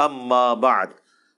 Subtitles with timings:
[0.00, 0.90] اما بعد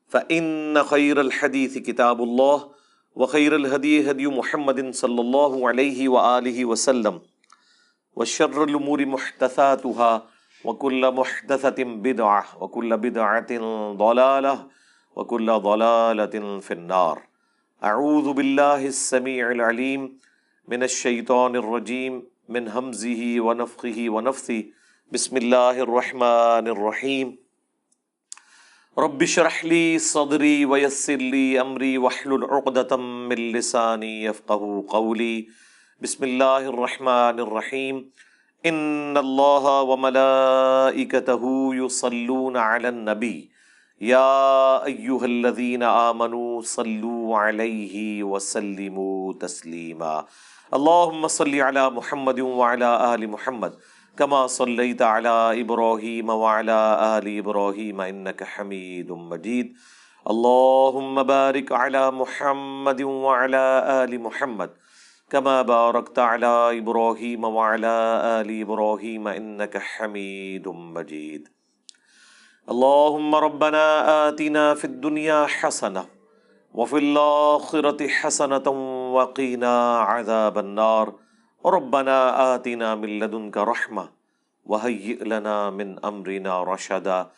[0.09, 2.71] فان خير الحديث كتاب الله،
[3.15, 7.21] وخير الهدي هدي محمد صلى الله عليه واله وسلم،
[8.17, 10.27] وشر الامور محدثاتها،
[10.65, 13.53] وكل محدثه بدعه وكل بدعه
[13.93, 14.67] ضلاله
[15.17, 17.23] وكل ضلاله في النار.
[17.85, 20.19] اعوذ بالله السميع العليم
[20.69, 24.65] من الشيطان الرجيم، من همزه ونفخه ونفثه.
[25.13, 27.48] بسم الله الرحمن الرحيم.
[28.99, 35.47] رب اشرح لي صدري ويسر لي امري واحلل عقدة من لساني يفقهوا قولي.
[36.03, 38.11] بسم الله الرحمن الرحيم.
[38.67, 41.43] ان الله وملائكته
[41.75, 43.51] يصلون على النبي.
[44.01, 50.27] يا ايها الذين امنوا صلوا عليه وسلموا تسليما.
[50.75, 53.73] اللهم صل على محمد وعلى ال محمد.
[54.19, 56.81] كما صليت على ابراهيم وعلى
[57.19, 59.75] ال ابراهيم انك حميد مجيد.
[60.31, 63.65] اللهم بارك على محمد وعلى
[64.05, 64.71] ال محمد.
[65.31, 67.95] كما باركت على ابراهيم وعلى
[68.41, 71.49] ال ابراهيم انك حميد مجيد.
[72.73, 73.85] اللهم ربنا
[74.29, 76.05] آتنا في الدنيا حسنة
[76.75, 78.67] وفي الآخرة حسنة
[79.15, 81.28] وقنا عذاب النار.
[81.67, 84.09] ربنا آتنا من لدنك رحمة
[84.65, 87.31] وهيئ لنا من أمرنا رشدا.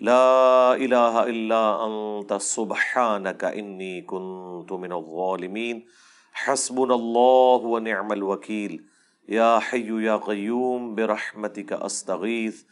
[0.00, 5.86] لا إله إلا أنت، سبحانك إني كنت من الظالمين.
[6.32, 8.84] حسبنا الله ونعم الوكيل.
[9.28, 12.62] يا حي يا قيوم، برحمتك أستغيث.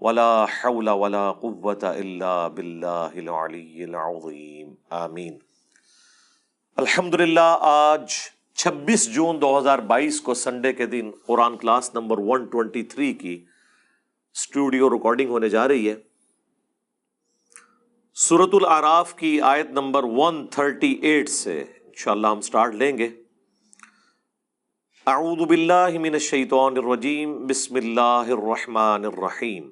[0.00, 4.74] ولا حول ولا قوة إلا بالله العلي العظيم.
[4.92, 5.38] آمين.
[6.78, 12.44] الحمدللہ آج چھبیس جون دو ہزار بائیس کو سنڈے کے دن قرآن class number one
[12.44, 13.44] twenty three کی
[14.34, 15.94] اسٹوڈیو ریکارڈنگ ہونے جا رہی ہے۔
[18.14, 23.08] سورت العراف کی آیت نمبر ون تھرٹی ایٹ سے انشاءاللہ ہم سٹارٹ لیں گے۔
[25.06, 29.70] اعوذ باللہ من الشیطان الرجیم، بسم اللہ الرحمن الرحیم۔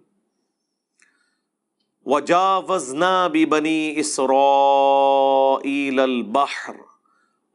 [2.06, 6.95] وجاوزنا ببنی اسرائیل البحر۔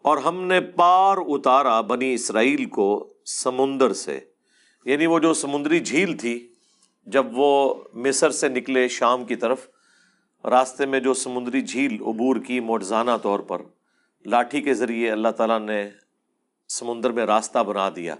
[0.02, 4.20] اور ہم نے پار اتارا بنی اسرائیل کو سمندر سے۔
[4.86, 6.48] یعنی وہ جو سمندری جھیل تھی،
[7.06, 9.68] جب وہ مصر سے نکلے شام کی طرف،
[10.44, 13.62] راستے میں جو سمندری جھیل عبور کی موٹزانہ طور پر،
[14.26, 15.90] لاٹھی کے ذریعے اللہ تعالیٰ نے
[16.70, 18.16] سمندر میں راستہ بنا دیا۔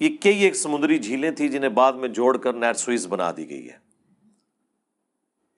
[0.00, 3.50] یہ کئی ایک سمندری جھیلیں تھیں جنہیں بعد میں جوڑ کر نیٹ سوئز بنا دی
[3.50, 3.78] گئی ہے۔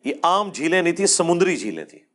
[0.04, 2.13] یہ عام جھیلیں نہیں تھیں، سمندری جھیلیں تھیں۔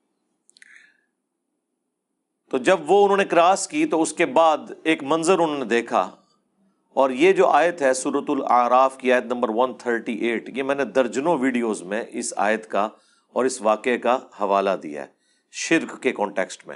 [2.50, 5.66] تو جب وہ انہوں نے کراس کی تو اس کے بعد ایک منظر انہوں نے
[5.66, 6.10] دیکھا
[6.94, 11.38] اور یہ جو آیت ہے سورت العراف کی آیت نمبر 138 یہ میں نے درجنوں
[11.38, 12.90] ویڈیوز میں اس آیت کا
[13.34, 15.08] اور اس واقعے کا حوالہ دیا ہے،
[15.52, 16.76] شرک کے کانٹیکسٹ میں۔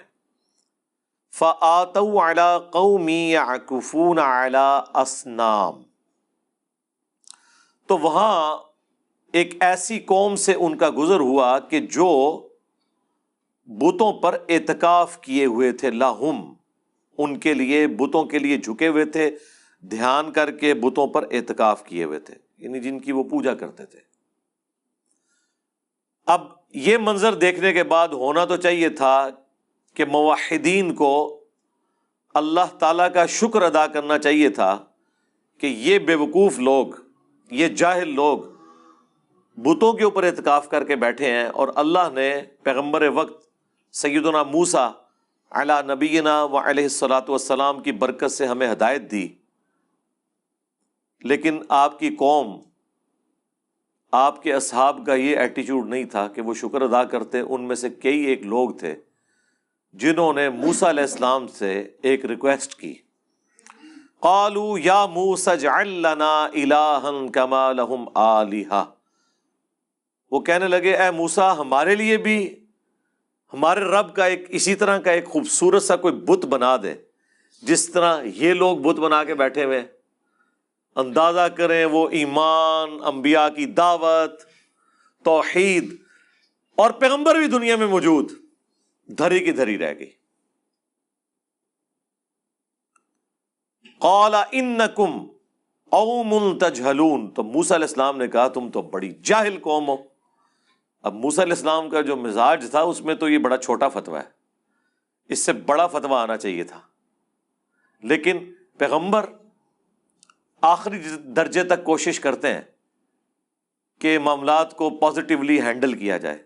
[1.34, 5.72] فَآتَوْا عَلَىٰ قَوْمِ يَعْكُفُونَ عَلَىٰ
[7.88, 8.58] تو وہاں
[9.34, 12.10] ایک ایسی قوم سے ان کا گزر ہوا کہ جو
[13.66, 16.54] بتوں پر اعتکاف کیے ہوئے تھے لاہم۔
[17.18, 19.32] ان کے لیے، بتوں کے لیے جھکے ہوئے تھے۔
[19.82, 23.86] دھیان کر کے بتوں پر اعتکاف کیے ہوئے تھے یعنی جن کی وہ پوجا کرتے
[23.86, 24.00] تھے۔
[26.26, 26.42] اب
[26.74, 29.30] یہ منظر دیکھنے کے بعد ہونا تو چاہیے تھا
[29.94, 31.40] کہ موحدین کو
[32.34, 34.86] اللہ تعالی کا شکر ادا کرنا چاہیے تھا
[35.58, 36.88] کہ یہ بے وقوف لوگ،
[37.52, 38.40] یہ جاہل لوگ
[39.58, 43.53] بتوں کے اوپر اعتکاف کر کے بیٹھے ہیں اور اللہ نے پیغمبر وقت
[43.94, 44.90] سیدنا موسا
[45.52, 49.28] علا نبینا و علیہ السلاۃ والسلام کی برکت سے ہمیں ہدایت دی۔
[51.22, 52.62] لیکن آپ کی قوم،
[54.12, 57.76] آپ کے اصحاب کا یہ ایٹیچیوڈ نہیں تھا کہ وہ شکر ادا کرتے، ان میں
[57.76, 58.96] سے کئی ایک لوگ تھے
[59.94, 62.94] جنہوں نے موسا علیہ السلام سے ایک ریکویسٹ کی۔
[64.20, 68.84] قالو یا موسا جعلنا الہن کما لہم آلیہا
[70.32, 72.63] وہ کہنے لگے، اے موسا ہمارے لیے بھی
[73.54, 76.94] ہمارے رب کا ایک اسی طرح کا ایک خوبصورت سا کوئی بت بنا دے،
[77.64, 79.82] جس طرح یہ لوگ بت بنا کے بیٹھے ہوئے
[80.96, 84.42] اندازہ کریں وہ ایمان، انبیاء کی دعوت،
[85.26, 85.94] توحید
[86.78, 88.32] اور پیغمبر بھی دنیا میں موجود،
[89.18, 90.10] دھری کی دھری رہ گئی۔
[94.00, 95.12] قالا ان کم
[95.92, 100.13] اوم تجہلون، تو موسا علیہ السلام نے کہا تم تو بڑی جاہل قوم ہو۔
[101.04, 104.22] اب موسا علیہ السلام کا جو مزاج تھا، اس میں تو یہ بڑا چھوٹا فتویٰ
[104.22, 104.30] ہے۔
[105.26, 106.82] اس سے بڑا فتویٰ آنا چاہیے تھا۔
[108.04, 109.26] لیکن پیغمبر
[110.62, 112.62] آخری درجے تک کوشش کرتے ہیں
[114.00, 116.44] کہ معاملات کو پازیٹیولی ہینڈل کیا جائے،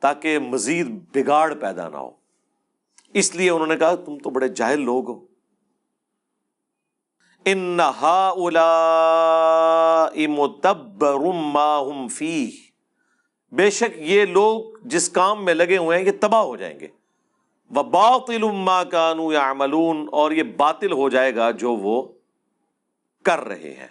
[0.00, 2.10] تاکہ مزید بگاڑ پیدا نہ ہو۔
[3.14, 5.24] اس لیے انہوں نے کہا، تم تو بڑے جاہل لوگ ہو۔
[7.44, 7.80] ان
[12.08, 12.50] فی
[13.52, 16.86] بے شک یہ لوگ جس کام میں لگے ہوئے ہیں، یہ تباہ ہو جائیں گے۔
[17.70, 18.42] وہ باطل
[18.90, 19.52] کانو یا
[20.12, 22.12] اور یہ باطل ہو جائے گا جو وہ
[23.22, 23.88] کر رہے ہیں۔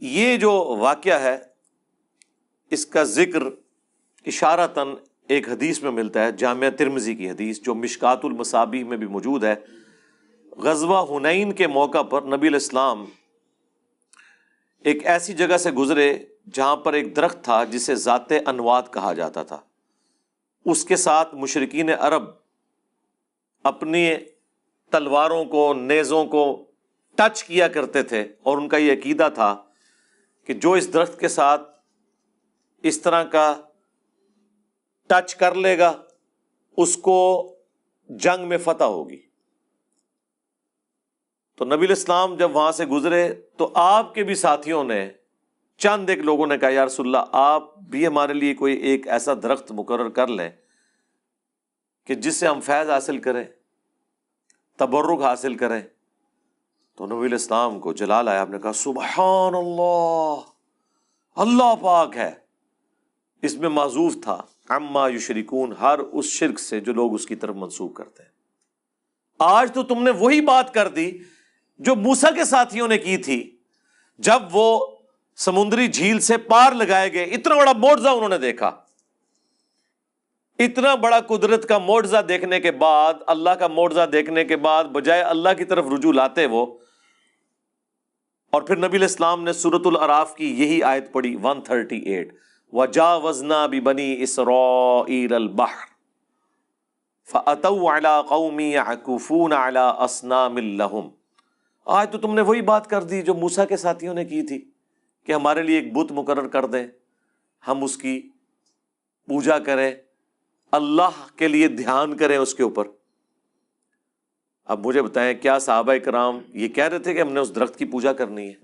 [0.00, 1.38] یہ جو واقعہ ہے،
[2.70, 3.42] اس کا ذکر
[4.26, 4.94] اشارہ تن
[5.28, 9.44] ایک حدیث میں ملتا ہے، جامعہ ترمزی کی حدیث، جو مشکات المصابی میں بھی موجود
[9.44, 9.54] ہے۔
[10.56, 13.04] غزوہ ہنین کے موقع پر نبی الاسلام
[14.84, 16.18] ایک ایسی جگہ سے گزرے
[16.52, 19.60] جہاں پر ایک درخت تھا جسے ذات انواد کہا جاتا تھا۔
[20.64, 22.22] اس کے ساتھ مشرقین عرب
[23.62, 24.14] اپنی
[24.90, 26.70] تلواروں کو، نیزوں کو
[27.14, 29.56] ٹچ کیا کرتے تھے اور ان کا یہ عقیدہ تھا
[30.44, 31.62] کہ جو اس درخت کے ساتھ
[32.82, 33.54] اس طرح کا
[35.06, 36.02] ٹچ کر لے گا،
[36.76, 37.18] اس کو
[38.08, 39.27] جنگ میں فتح ہوگی۔
[41.58, 45.10] تو نبی الاسلام جب وہاں سے گزرے تو آپ کے بھی ساتھیوں نے
[45.76, 49.34] چند ایک لوگوں نے کہا، یا رسول اللہ، آپ بھی ہمارے لیے کوئی ایک ایسا
[49.34, 50.50] درخت مقرر کر لیں
[52.06, 53.44] کہ جس سے ہم فیض حاصل کریں،
[54.76, 55.80] تبرک حاصل کریں۔
[56.96, 60.34] تو نبی الاسلام کو جلال آیا، آپ نے کہا، سبحان اللہ
[61.36, 62.34] اللہ پاک ہے۔
[63.42, 67.54] اس میں معذوف تھا۔ اما یشرکون، ہر اس شرک سے جو لوگ اس کی طرف
[67.54, 68.30] منسوخ کرتے ہیں۔
[69.38, 71.18] آج تو تم نے وہی بات کر دی
[71.80, 73.56] جو موسا کے ساتھیوں نے کی تھی،
[74.18, 74.86] جب وہ
[75.38, 78.70] سمندری جھیل سے پار لگائے گئے، اتنا بڑا موڑزہ انہوں نے دیکھا۔
[80.58, 85.22] اتنا بڑا قدرت کا موڑزہ دیکھنے کے بعد، اللہ کا موڑزہ دیکھنے کے بعد، بجائے
[85.22, 86.64] اللہ کی طرف رجوع لاتے وہ،
[88.52, 92.32] اور پھر نبی الاسلام نے سورت العراف کی یہی آیت پڑھی ون تھرٹی ایٹ
[92.72, 95.86] وجا وزنا بھی بنی اسرو البحر،
[97.28, 99.86] فأتوا قومی يعكفون على
[101.88, 104.70] آج تو تم نے وہی بات کر دی جو موسا کے ساتھیوں نے کی تھی
[105.24, 106.86] کہ ہمارے لیے ایک بت مقرر کر دیں،
[107.66, 108.30] ہم اس کی
[109.26, 109.94] پوجا کریں،
[110.72, 112.88] اللہ کے لیے دھیان کریں اس کے اوپر۔
[114.64, 117.76] اب مجھے بتائیں، کیا صحابہ کرام یہ کہہ رہے تھے کہ ہم نے اس درخت
[117.76, 118.54] کی پوجا کرنی ہے؟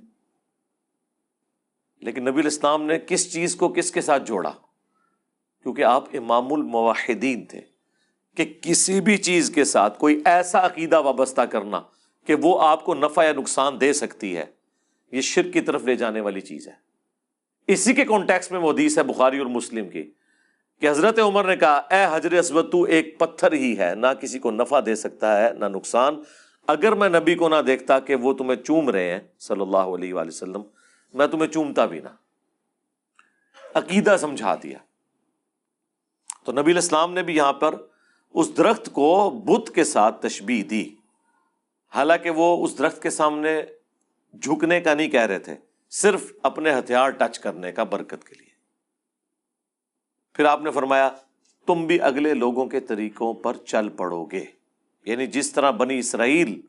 [2.01, 4.53] لیکن نبی الاسلام نے کس چیز کو کس کے ساتھ جوڑا؟
[5.63, 7.61] کیونکہ آپ امام المواحدین تھے
[8.35, 11.83] کہ کسی بھی چیز کے ساتھ، کوئی ایسا عقیدہ وابستہ کرنا
[12.25, 14.45] کہ وہ آپ کو نفع یا نقصان دے سکتی ہے۔
[15.13, 16.73] یہ شرک کی طرف لے جانے والی چیز ہے۔
[17.67, 20.11] اسی کے کانٹیکس میں وہ حدیث ہے بخاری اور مسلم کی
[20.81, 24.39] کہ حضرت عمر نے کہا، اے حضر اسود، تو ایک پتھر ہی ہے، نہ کسی
[24.39, 26.23] کو نفع دے سکتا ہے، نہ نقصان۔
[26.67, 30.15] اگر میں نبی کو نہ دیکھتا کہ وہ تمہیں چوم رہے ہیں، صلی اللہ علیہ
[30.15, 30.63] وآلہ وسلم،
[31.15, 32.09] میں تمہیں چومتا بھی نہ۔
[33.75, 34.79] عقیدہ سمجھا دیا۔
[36.45, 37.75] تو نبی الاسلام نے بھی یہاں پر
[38.35, 40.91] اس درخت کو بت کے ساتھ تشبیح دی۔
[41.95, 43.63] حالانکہ وہ اس درخت کے سامنے
[44.43, 45.55] جھکنے کا نہیں کہہ رہے تھے،
[45.91, 48.49] صرف اپنے ہتھیار ٹچ کرنے کا برکت کے لیے۔
[50.35, 51.11] پھر آپ نے فرمایا،
[51.67, 54.45] تم بھی اگلے لوگوں کے طریقوں پر چل پڑو گے۔
[55.05, 56.61] یعنی جس طرح بنی اسرائیل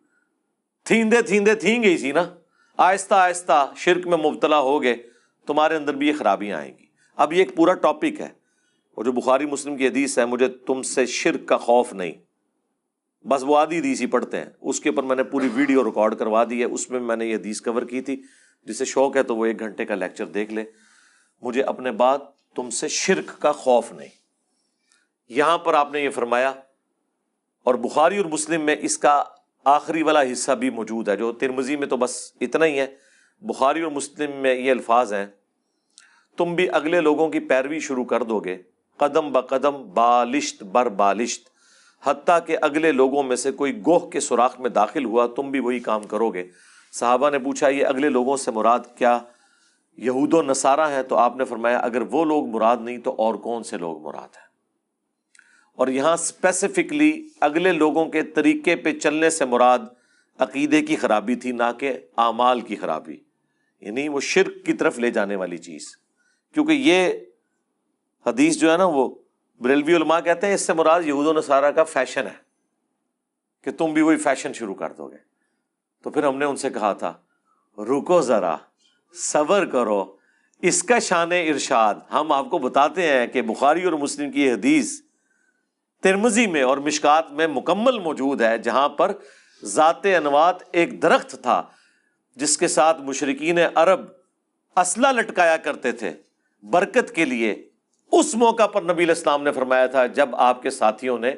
[0.83, 2.35] تھیندے تھیندے تھیں گئی سی نا،
[2.77, 4.95] آہستہ آہستہ شرک میں مبتلا ہو گئے،
[5.45, 8.29] تمہارے اندر بھی یہ خرابیاں آئیں گی۔ اب یہ ایک پورا ٹاپک ہے
[8.95, 12.24] اور جو بخاری مسلم کی حدیث ہے، مجھے تم سے شرک کا خوف نہیں۔
[13.27, 16.15] بس وہ آدھی حدیث ہی پڑھتے ہیں۔ اس کے اوپر میں نے پوری ویڈیو ریکارڈ
[16.15, 18.23] کروا دی ہے۔ اس میں میں نے یہ حدیث کور کی تھی۔
[18.63, 20.63] جسے شوق ہے تو وہ ایک گھنٹے کا لیکچر دیکھ لے
[21.41, 22.21] مجھے اپنے بات
[22.55, 24.09] تم سے شرک کا خوف نہیں۔
[25.29, 26.53] یہاں پر آپ نے یہ فرمایا،
[27.63, 29.23] اور بخاری اور مسلم میں اس کا
[29.63, 32.95] آخری والا حصہ بھی موجود ہے، جو ترمزی میں تو بس اتنا ہی ہے۔
[33.41, 35.25] بخاری اور مسلم میں یہ الفاظ ہیں۔
[36.37, 38.57] تم بھی اگلے لوگوں کی پیروی شروع کر دو گے۔
[38.97, 41.54] قدم ب قدم بالشت بر بالشت۔
[42.05, 45.59] حتیٰ کہ اگلے لوگوں میں سے کوئی گوہ کے سوراخ میں داخل ہوا، تم بھی
[45.59, 46.43] وہی کام کرو گے۔
[46.91, 49.19] صحابہ نے پوچھا، یہ اگلے لوگوں سے مراد کیا؟
[49.97, 53.35] یہود و نصارہ ہیں تو آپ نے فرمایا، اگر وہ لوگ مراد نہیں، تو اور
[53.35, 54.45] کون سے لوگ مراد ہیں؟
[55.75, 59.79] اور یہاں اسپیسیفکلی اگلے لوگوں کے طریقے پہ چلنے سے مراد
[60.39, 63.17] عقیدے کی خرابی تھی، نہ کہ اعمال کی خرابی۔
[63.81, 65.87] یعنی وہ شرک کی طرف لے جانے والی چیز۔
[66.53, 67.13] کیونکہ یہ
[68.25, 69.15] حدیث جو ہے نا، وہ
[69.59, 72.35] بریلوی علماء کہتے ہیں اس سے مراد یہود و نصارہ کا فیشن ہے
[73.63, 75.17] کہ تم بھی وہی فیشن شروع کر دو گے۔
[76.03, 77.13] تو پھر ہم نے ان سے کہا تھا،
[77.77, 78.57] رکو ذرا،
[79.13, 80.15] صبر کرو،
[80.61, 84.53] اس کا شان ارشاد۔ ہم آپ کو بتاتے ہیں کہ بخاری اور مسلم کی یہ
[84.53, 85.01] حدیث
[86.01, 89.11] ترمزی میں اور مشکات میں مکمل موجود ہے، جہاں پر
[89.63, 91.63] ذات انوات ایک درخت تھا،
[92.35, 94.01] جس کے ساتھ مشرقین عرب
[94.75, 96.11] اسلحہ لٹکایا کرتے تھے۔
[96.63, 97.69] برکت کے لیے
[98.11, 101.35] اس موقع پر نبی الاسلام نے فرمایا تھا جب آپ کے ساتھیوں نے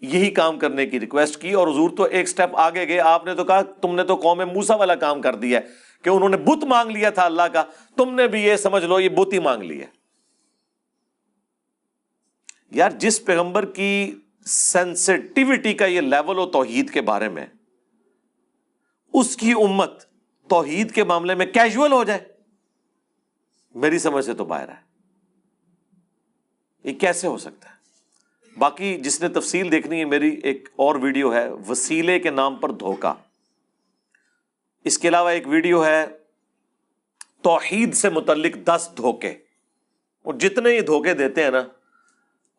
[0.00, 3.34] یہی کام کرنے کی ریکویسٹ کی اور حضور تو ایک سٹیپ آگے گئے، آپ نے
[3.34, 5.66] تو کہا، تم نے تو قوم موسا والا کام کر دیا ہے
[6.02, 7.64] کہ انہوں نے بت مانگ لیا تھا اللہ کا۔
[7.96, 9.86] تم نے بھی یہ سمجھ لو، یہ بت ہی مانگ لی ہے۔
[12.70, 14.14] یار، جس پیغمبر کی
[14.46, 17.46] سینسٹیوٹی کا یہ لیول ہو توحید کے بارے میں،
[19.12, 20.04] اس کی امت
[20.48, 22.20] توحید کے معاملے میں کیجول ہو جائے،
[23.74, 24.93] میری سمجھ سے تو باہر ہے۔
[26.84, 27.74] یہ کیسے ہو سکتا ہے؟
[28.58, 32.72] باقی جس نے تفصیل دیکھنی ہے، میری ایک اور ویڈیو ہے، وسیلے کے نام پر
[32.72, 33.14] دھوکا
[34.84, 36.06] اس کے علاوہ ایک ویڈیو ہے،
[37.42, 39.34] توحید سے متعلق دس دھوکے۔
[40.22, 41.62] اور جتنے یہ دھوکے دیتے ہیں نا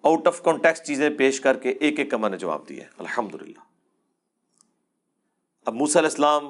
[0.03, 3.59] آؤٹ آف کانٹیکس چیزیں پیش کر کے ایک ایک کا نے جواب دیا الحمد للہ
[5.65, 6.43] اب موسی علیہ السلام،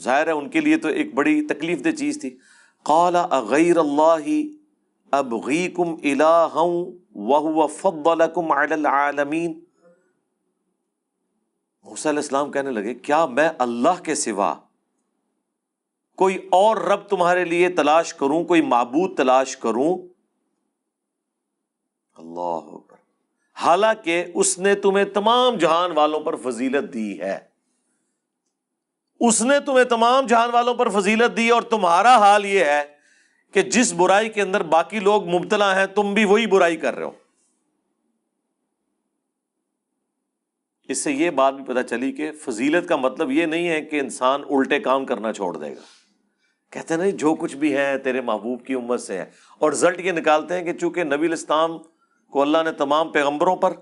[0.00, 2.36] ظاہر ہے ان کے لیے تو ایک بڑی تکلیف دہ چیز تھی۔
[2.82, 4.48] کالا اغیر اللہ
[5.10, 6.48] اب غیکم الہ
[7.14, 9.60] وہ فضلکم علی العالمین۔
[11.84, 14.54] موسیٰ علیہ السلام کہنے لگے، کیا میں اللہ کے سوا
[16.16, 19.96] کوئی اور رب تمہارے لیے تلاش کروں، کوئی معبود تلاش کروں؟
[22.16, 22.76] اللہ
[23.56, 27.38] حالانکہ اس نے تمہیں تمام جہان والوں پر فضیلت دی ہے۔
[29.20, 32.97] اس نے تمہیں تمام جہان والوں پر فضیلت دی اور تمہارا حال یہ ہے
[33.52, 37.04] کہ جس برائی کے اندر باقی لوگ مبتلا ہیں، تم بھی وہی برائی کر رہے
[37.04, 37.10] ہو۔
[40.88, 44.00] اس سے یہ بات بھی پتا چلی کہ فضیلت کا مطلب یہ نہیں ہے کہ
[44.00, 45.80] انسان الٹے کام کرنا چھوڑ دے گا۔
[46.70, 50.00] کہتے ہیں نہیں جو کچھ بھی ہے تیرے محبوب کی امت سے ہے۔ اور رزلٹ
[50.00, 51.78] یہ نکالتے ہیں کہ چونکہ نبی الاسلام
[52.30, 53.72] کو اللہ نے تمام پیغمبروں پر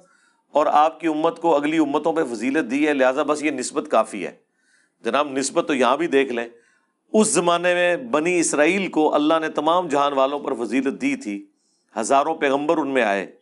[0.52, 3.90] اور آپ کی امت کو اگلی امتوں پہ فضیلت دی ہے، لہٰذا بس یہ نسبت
[3.90, 4.36] کافی ہے۔
[5.00, 6.48] جناب، نسبت تو یہاں بھی دیکھ لیں۔
[7.12, 11.46] اس زمانے میں بنی اسرائیل کو اللہ نے تمام جہان والوں پر فضیلت دی تھی۔
[11.98, 13.36] ہزاروں پیغمبر ان میں آئے۔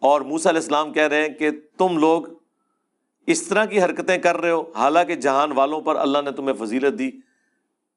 [0.00, 2.22] اور موسا علیہ السلام کہہ رہے ہیں کہ تم لوگ
[3.26, 6.98] اس طرح کی حرکتیں کر رہے ہو، حالانکہ جہان والوں پر اللہ نے تمہیں فضیلت
[6.98, 7.10] دی۔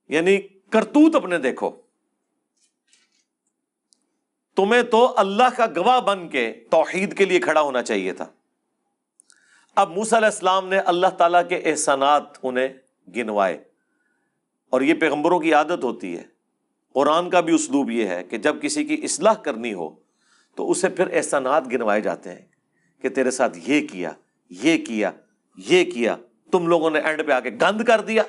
[0.09, 0.37] یعنی
[0.69, 1.71] کرتوت اپنے دیکھو۔
[4.55, 8.25] تمہیں تو اللہ کا گواہ بن کے توحید کے لیے کھڑا ہونا چاہیے تھا۔
[9.75, 12.67] اب موسا علیہ السلام نے اللہ تعالیٰ کے احسانات انہیں
[13.15, 13.70] گنوائے۔
[14.71, 16.23] اور یہ پیغمبروں کی عادت ہوتی ہے۔
[16.93, 19.95] قرآن کا بھی اسلوب یہ ہے کہ جب کسی کی اصلاح کرنی ہو
[20.55, 22.45] تو اسے پھر احسانات گنوائے جاتے ہیں
[23.01, 24.11] کہ تیرے ساتھ یہ کیا
[24.49, 25.11] یہ کیا
[25.57, 26.15] یہ کیا،
[26.51, 28.23] تم لوگوں نے اینڈ پہ آ کے گند کر دیا۔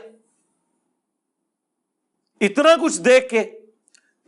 [2.41, 3.61] اتنا کچھ دیکھ کے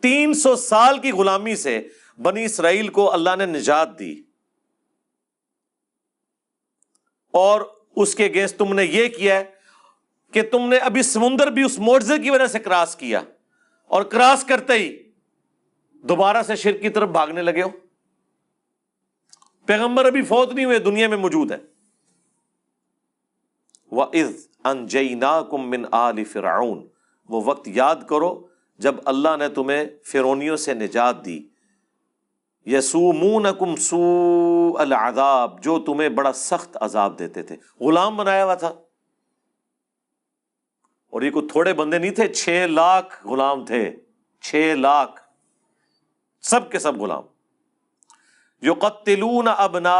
[0.02, 1.88] تین سو سال کی غلامی سے
[2.22, 4.22] بنی اسرائیل کو اللہ نے نجات دی۔
[7.30, 7.60] اور
[7.96, 9.44] اس کے گیس تم نے یہ کیا ہے
[10.34, 13.20] کہ تم نے ابھی سمندر بھی اس موڑے کی وجہ سے کراس کیا
[13.86, 15.02] اور کراس کرتے ہی
[15.92, 17.68] دوبارہ سے شرک کی طرف بھاگنے لگے ہو۔
[19.66, 21.56] پیغمبر ابھی فوت نہیں ہوئے، دنیا میں موجود ہے
[25.52, 26.88] من آل فرعون۔
[27.28, 28.46] وہ وقت یاد کرو
[28.78, 31.48] جب اللہ نے تمہیں فرونیوں سے نجات دی۔
[32.66, 38.74] یسومون کم سو العذاب، جو تمہیں بڑا سخت عذاب دیتے تھے۔ غلام بنایا ہوا تھا۔
[41.14, 43.96] اور یہ کوئی تھوڑے بندے نہیں تھے، چھ لاکھ غلام تھے۔
[44.40, 45.20] چھ لاکھ۔
[46.40, 47.22] سب کے سب غلام۔
[48.62, 49.94] جو قتلون ابنا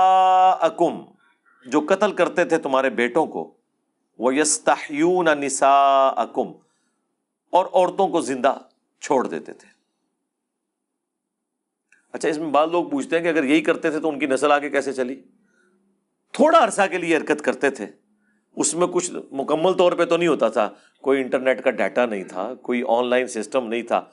[0.51, 1.05] اکم
[1.67, 3.55] جو قتل کرتے تھے تمہارے بیٹوں کو۔
[4.19, 6.53] وہ یستحیون نسا اکم
[7.51, 8.59] اور عورتوں کو زندہ
[9.01, 9.69] چھوڑ دیتے تھے۔
[12.13, 14.27] اچھا اس میں بعض لوگ پوچھتے ہیں کہ اگر یہی کرتے تھے تو ان کی
[14.27, 15.23] نسل آگے کیسے چلی؟
[16.33, 17.87] تھوڑا عرصہ کے لیے حرکت کرتے تھے۔
[18.57, 20.71] اس میں کچھ مکمل طور پہ تو نہیں ہوتا تھا،
[21.01, 24.05] کوئی انٹرنیٹ کا ڈیٹا نہیں تھا، کوئی آن لائن سسٹم نہیں تھا۔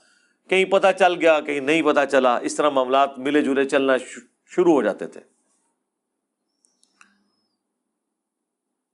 [0.49, 3.93] کہیں پتہ چل گیا، کہیں نہیں پتہ چلا، اس طرح معاملات ملے جلے چلنا
[4.45, 5.21] شروع ہو جاتے تھے۔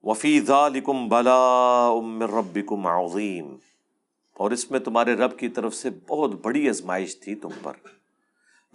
[0.03, 0.51] وفیز
[1.09, 1.89] بلا
[2.39, 3.55] ربکم عظیم
[4.33, 7.73] اور اس میں تمہارے رب کی طرف سے بہت بڑی آزمائش تھی تم پر۔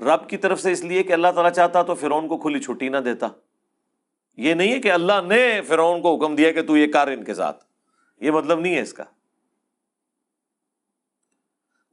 [0.02, 2.88] رب کی طرف سے اس لیے کہ اللہ تعالیٰ چاہتا تو فرعون کو کھلی چھٹی
[2.88, 3.26] نہ دیتا۔
[4.36, 7.24] یہ نہیں ہے کہ اللہ نے فرعون کو حکم دیا کہ تو یہ کار ان
[7.24, 7.64] کے ساتھ۔
[8.20, 9.04] یہ مطلب نہیں ہے اس کا۔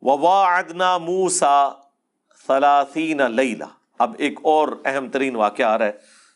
[0.02, 1.70] ووا ادنا موسا
[2.48, 3.22] ثلاثین
[3.98, 5.92] اب ایک اور اہم ترین واقعہ آ رہا ہے۔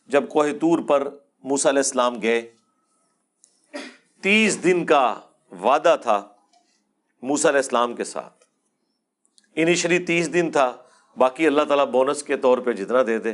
[0.07, 1.07] جب کوہ تور پر
[1.43, 2.51] موسیٰ علیہ السلام گئے،
[4.21, 5.19] تیس دن کا
[5.51, 6.27] وعدہ تھا
[7.21, 8.43] موسیٰ علیہ السلام کے ساتھ۔
[9.55, 10.75] انیشلی تیس دن تھا،
[11.17, 13.33] باقی اللہ تعالیٰ بونس کے طور پہ جتنا دے دے،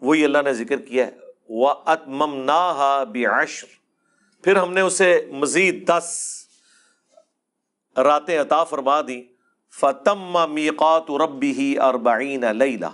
[0.00, 3.04] وہی اللہ نے ذکر کیا ہے۔ وہ اتمم نا
[4.44, 6.38] پھر ہم نے اسے مزید دس
[7.96, 9.22] راتیں عطا فرما دی
[9.80, 12.86] فتم میقات ربی ہی اربعین لیلہ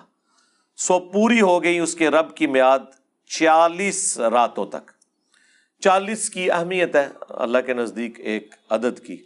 [0.77, 2.79] سو پوری ہو گئی اس کے رب کی میاد
[3.27, 4.91] چالیس راتوں تک۔
[5.81, 9.17] چالیس کی اہمیت ہے اللہ کے نزدیک ایک عدد کی۔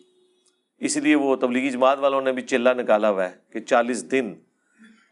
[0.78, 4.34] اس لیے وہ تبلیغی جماعت والوں نے بھی چلا نکالا ہوا ہے کہ چالیس دن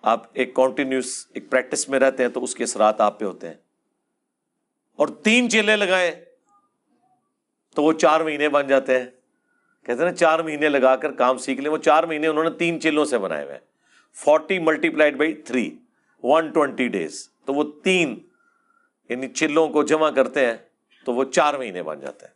[0.02, 3.49] آپ ایک کانٹینیوس ایک پریکٹس میں رہتے ہیں تو اس کے اثرات آپ پہ ہوتے
[3.49, 3.65] ہیں۔
[4.97, 6.25] اور تین چیلے لگائے
[7.75, 9.07] تو وہ چار مہینے بن جاتے ہیں۔
[9.87, 12.50] کہتے ہیں نا چار مہینے لگا کر کام سیکھ لیں۔ وہ چار مہینے انہوں نے
[12.50, 13.59] تین چیلوں سے بنائے ہوئے
[14.15, 15.79] forty multiplied by three,
[16.23, 17.29] one twenty days.
[17.45, 18.19] تو وہ تین
[19.09, 20.55] یعنی چلوں کو جمع کرتے ہیں
[21.05, 22.35] تو وہ چار مہینے بن جاتے ہیں۔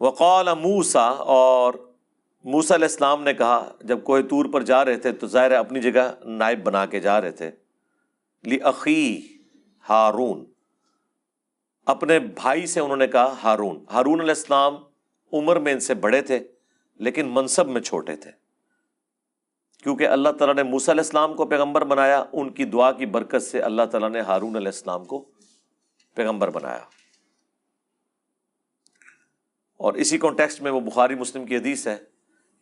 [0.00, 1.74] وقال موسا اور
[2.44, 5.80] موسا علیہ السلام نے کہا، جب کوہ تور پر جا رہے تھے تو ظاہر اپنی
[5.80, 7.50] جگہ نائب بنا کے جا رہے تھے۔
[8.44, 9.33] لی عقی
[9.88, 10.44] ہارون۔
[11.86, 14.74] اپنے بھائی سے انہوں نے کہا، ہارون۔ ہارون علیہ السلام
[15.32, 16.38] عمر میں ان سے بڑے تھے،
[16.94, 18.30] لیکن منصب میں چھوٹے تھے۔
[19.82, 23.42] کیونکہ اللہ تعالیٰ نے موسیٰ علیہ السلام کو پیغمبر بنایا، ان کی دعا کی برکت
[23.42, 25.24] سے اللہ تعالیٰ نے ہارون علیہ السلام کو
[26.14, 26.84] پیغمبر بنایا۔
[29.76, 31.96] اور اسی کانٹیکسٹ میں وہ بخاری مسلم کی حدیث ہے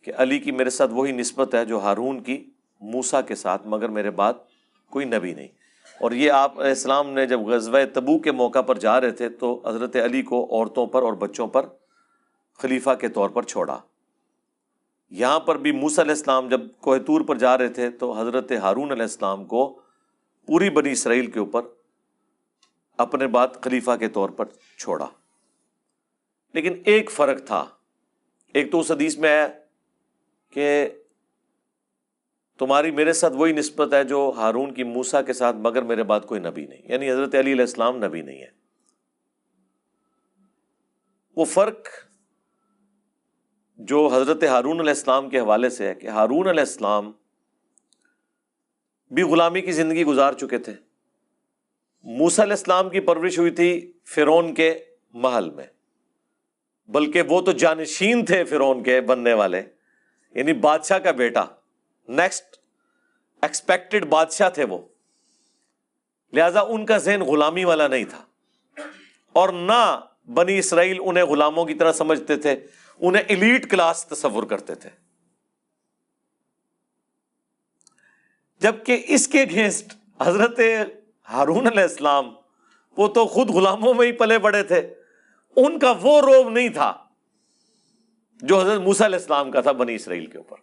[0.01, 2.49] کہ علی کی میرے ساتھ وہی نسبت ہے جو ہارون کی
[2.81, 4.33] موسا کے ساتھ، مگر میرے بعد
[4.89, 5.47] کوئی نبی نہیں۔
[6.03, 9.29] اور یہ آپ علیہ السلام نے جب غزوہ تبو کے موقع پر جا رہے تھے
[9.29, 11.65] تو حضرت علی کو عورتوں پر اور بچوں پر
[12.57, 13.79] خلیفہ کے طور پر چھوڑا۔
[15.09, 18.91] یہاں پر بھی موسا علیہ السلام جب کوہتور پر جا رہے تھے تو حضرت ہارون
[18.91, 19.79] علیہ السلام کو
[20.47, 21.61] پوری بنی اسرائیل کے اوپر
[22.97, 24.45] اپنے بات خلیفہ کے طور پر
[24.79, 25.07] چھوڑا۔
[26.53, 27.65] لیکن ایک فرق تھا۔
[28.53, 29.47] ایک تو اس حدیث میں ہے
[30.49, 30.89] کہ
[32.59, 36.19] تمہاری میرے ساتھ وہی نسبت ہے جو ہارون کی موسا کے ساتھ مگر میرے بعد
[36.19, 38.49] کوئی نبی نہیں یعنی حضرت علی علیہ السلام نبی نہیں ہے
[41.35, 41.87] وہ فرق
[43.77, 47.11] جو حضرت ہارون علیہ السلام کے حوالے سے ہے کہ ہارون علیہ السلام
[49.11, 50.73] بھی غلامی کی زندگی گزار چکے تھے۔
[52.05, 54.73] موسا علیہ السلام کی پرورش ہوئی تھی فرون کے
[55.13, 55.65] محل میں،
[56.89, 59.61] بلکہ وہ تو جانشین تھے فرون کے بننے والے
[60.35, 61.45] یعنی بادشاہ کا بیٹا۔
[62.07, 62.55] نیکسٹ
[63.41, 64.77] ایکسپیکٹڈ بادشاہ تھے وہ۔
[66.33, 68.25] لہذا ان کا ذہن غلامی والا نہیں تھا۔
[69.33, 69.99] اور نہ
[70.33, 72.65] بنی اسرائیل انہیں غلاموں کی طرح سمجھتے تھے،
[72.99, 74.89] انہیں ایلیٹ کلاس تصور کرتے تھے۔
[78.59, 80.59] جبکہ اس کے اگینسٹ حضرت
[81.29, 82.33] ہارون علیہ السلام،
[82.97, 84.93] وہ تو خود غلاموں میں ہی پلے پڑے تھے۔
[85.55, 87.05] ان کا وہ روب نہیں تھا
[88.33, 90.62] جو حضرت موسا علیہ السلام کا تھا بنی اسرائیل کے اوپر۔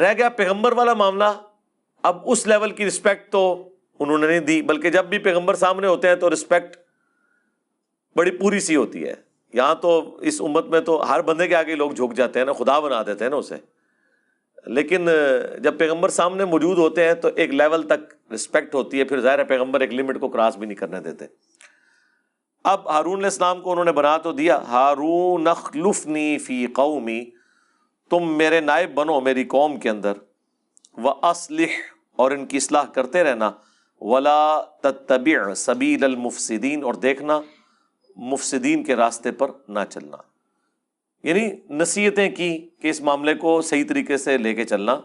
[0.00, 1.24] رہ گیا پیغمبر والا معاملہ۔
[2.02, 5.86] اب اس لیول کی رسپیکٹ تو انہوں نے نہیں دی، بلکہ جب بھی پیغمبر سامنے
[5.86, 6.76] ہوتے ہیں تو رسپیکٹ
[8.16, 9.14] بڑی پوری سی ہوتی ہے۔
[9.52, 12.52] یہاں تو اس امت میں تو ہر بندے کے آگے لوگ جھک جاتے ہیں نا،
[12.52, 13.54] خدا بنا دیتے ہیں نا اسے۔
[14.66, 15.08] لیکن
[15.62, 19.38] جب پیغمبر سامنے موجود ہوتے ہیں تو ایک لیول تک رسپیکٹ ہوتی ہے، پھر ظاہر
[19.38, 21.24] ہے پیغمبر ایک لمٹ کو کراس بھی نہیں کرنے دیتے۔
[22.64, 27.24] اب ہارون علیہ السلام کو انہوں نے بنا تو دیا۔ ہارون اخلفنی فی قومی
[28.18, 30.12] تم میرے نائب بنو میری قوم کے اندر
[30.92, 31.66] وہ اسلح
[32.16, 33.52] اور ان کی اصلاح کرتے رہنا،
[34.00, 37.40] ولا تتبع سبیل المفسدین اور دیکھنا،
[38.16, 40.16] مفسدین کے راستے پر نہ چلنا۔
[41.22, 45.00] یعنی نصیحتیں کی کہ اس معاملے کو صحیح طریقے سے لے کے چلنا۔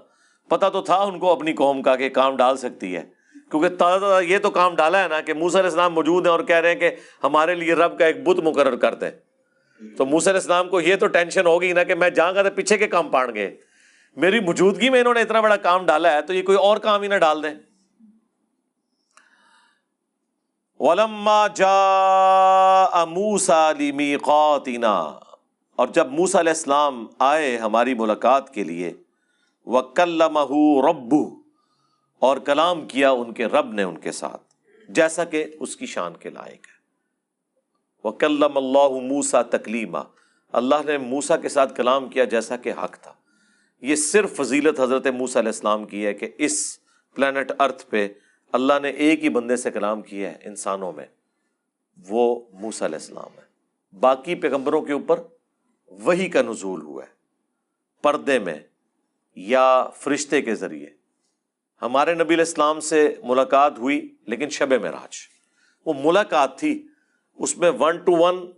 [0.49, 3.03] پتا تو تھا ان کو اپنی قوم کا کہ کام ڈال سکتی ہے۔
[3.51, 6.31] کیونکہ تازہ تازہ یہ تو کام ڈالا ہے نا کہ موسیٰ علیہ السلام موجود ہیں
[6.31, 6.91] اور کہہ رہے ہیں کہ
[7.23, 9.11] ہمارے لیے رب کا ایک بت مقرر کر دیں۔
[9.97, 12.49] تو موسیٰ علیہ السلام کو یہ تو ٹینشن ہوگی نا کہ میں جہاں گا تو
[12.55, 13.57] پیچھے کے کام پاڑ گئے
[14.15, 17.01] میری موجودگی میں انہوں نے اتنا بڑا کام ڈالا ہے تو یہ کوئی اور کام
[17.01, 17.53] ہی نہ ڈال دیں۔
[20.79, 23.71] ولما جا موسا
[24.23, 24.93] قوتینا
[25.75, 28.93] اور جب موسا علیہ السلام آئے ہماری ملاقات کے لیے
[29.65, 29.81] وہ
[30.89, 31.23] ربو
[32.19, 34.41] اور کلام کیا ان کے رب نے ان کے ساتھ،
[34.89, 36.78] جیسا کہ اس کی شان کے لائق ہے۔
[38.03, 39.97] وہ کلم اللہ موسا تکلیمہ
[40.51, 43.13] اللہ نے موسا کے ساتھ کلام کیا جیسا کہ حق تھا۔
[43.81, 46.79] یہ صرف فضیلت حضرت موسا علیہ السلام کی ہے کہ اس
[47.15, 48.07] پلانٹ ارتھ پہ
[48.51, 51.05] اللہ نے ایک ہی بندے سے کلام کیا ہے انسانوں میں۔
[52.09, 53.49] وہ موسا علیہ السلام ہے۔
[53.99, 55.21] باقی پیغمبروں کے اوپر
[55.87, 57.09] وہی کا نزول ہوا ہے۔
[58.01, 58.59] پردے میں
[59.35, 60.87] یا فرشتے کے ذریعے۔
[61.81, 65.15] ہمارے نبی الاسلام سے ملاقات ہوئی لیکن شب معراج۔
[65.85, 66.87] وہ ملاقات تھی
[67.39, 68.51] اس میں ون ٹو ون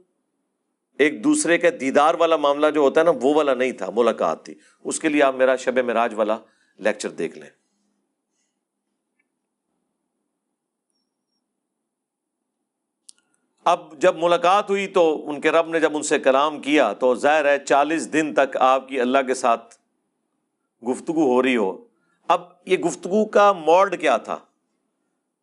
[0.97, 4.45] ایک دوسرے کے دیدار والا معاملہ جو ہوتا ہے نا، وہ والا نہیں تھا، ملاقات
[4.45, 6.37] تھی۔ اس کے لیے آپ میرا شب معراج والا
[6.77, 7.49] لیکچر دیکھ لیں۔
[13.63, 17.15] اب جب ملاقات ہوئی تو ان کے رب نے جب ان سے کلام کیا تو
[17.15, 19.75] ظاہر ہے چالیس دن تک آپ کی اللہ کے ساتھ
[20.85, 21.85] گفتگو ہو رہی ہو۔
[22.27, 24.37] اب یہ گفتگو کا موڈ کیا تھا؟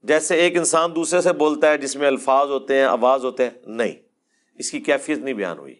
[0.02, 3.50] جیسے ایک انسان دوسرے سے بولتا ہے جس میں الفاظ ہوتے ہیں، آواز ہوتے ہیں،
[3.66, 3.92] نہیں،
[4.54, 5.74] اس کی کیفیت نہیں بیان ہوئی۔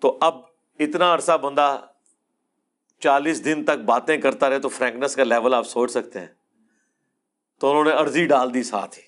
[0.00, 0.38] تو اب
[0.78, 1.80] اتنا عرصہ بندہ
[2.98, 6.26] چالیس دن تک باتیں کرتا رہے تو فرینکنس کا لیول آپ سوچ سکتے ہیں۔
[7.58, 9.02] تو انہوں نے عرضی ڈال دی ساتھ ہی۔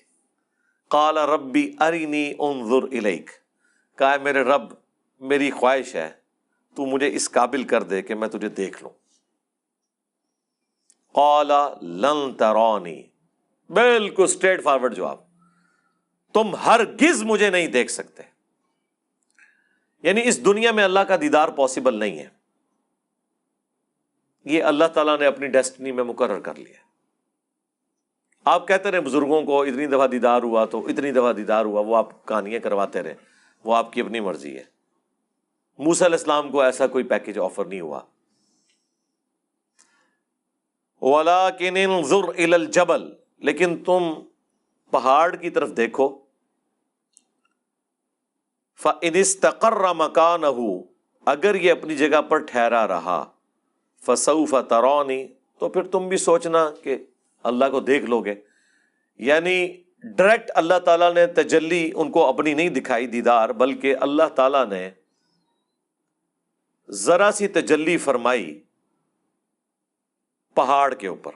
[0.89, 3.29] کالا ربی ارینی انظر الیک۔
[3.97, 4.73] کہا ہے، میرے رب،
[5.19, 6.09] میری خواہش ہے،
[6.75, 9.06] تو مجھے اس قابل کر دے کہ میں تجھے دیکھ لوں۔
[11.17, 13.03] کالا لن ترونی
[13.69, 15.17] بالکل اسٹریٹ فارورڈ جواب۔
[16.33, 18.23] تم ہر گز مجھے نہیں دیکھ سکتے۔
[20.03, 22.27] یعنی اس دنیا میں اللہ کا دیدار پاسبل نہیں ہے۔
[24.45, 26.87] یہ اللہ تعالیٰ نے اپنی ڈیسٹنی میں مقرر کر لیا۔
[28.45, 31.95] آپ کہتے رہے بزرگوں کو، اتنی دفعہ دیدار ہوا تو اتنی دفعہ دیدار ہوا، وہ
[31.95, 33.15] آپ کہانیاں کرواتے رہے۔
[33.63, 34.63] وہ آپ کی اپنی مرضی ہے۔
[35.77, 37.99] موسا علیہ السلام کو ایسا کوئی پیکج آفر نہیں ہوا۔
[42.53, 44.13] الجبل لیکن تم
[44.91, 46.19] پہاڑ کی طرف دیکھو۔
[48.83, 50.43] فنستقر مکان
[51.25, 53.25] اگر یہ اپنی جگہ پر ٹھہرا رہا،
[54.05, 55.27] فسوف ترونی
[55.59, 56.97] تو پھر تم بھی سوچنا کہ
[57.43, 58.35] اللہ کو دیکھ لو گے۔
[59.17, 64.65] یعنی ڈائریکٹ اللہ تعالیٰ نے تجلی ان کو اپنی نہیں دکھائی دیدار، بلکہ اللہ تعالیٰ
[64.65, 64.89] نے
[66.89, 68.63] ذرا سی تجلی فرمائی۔
[70.57, 71.31] پہاڑ کے اوپر۔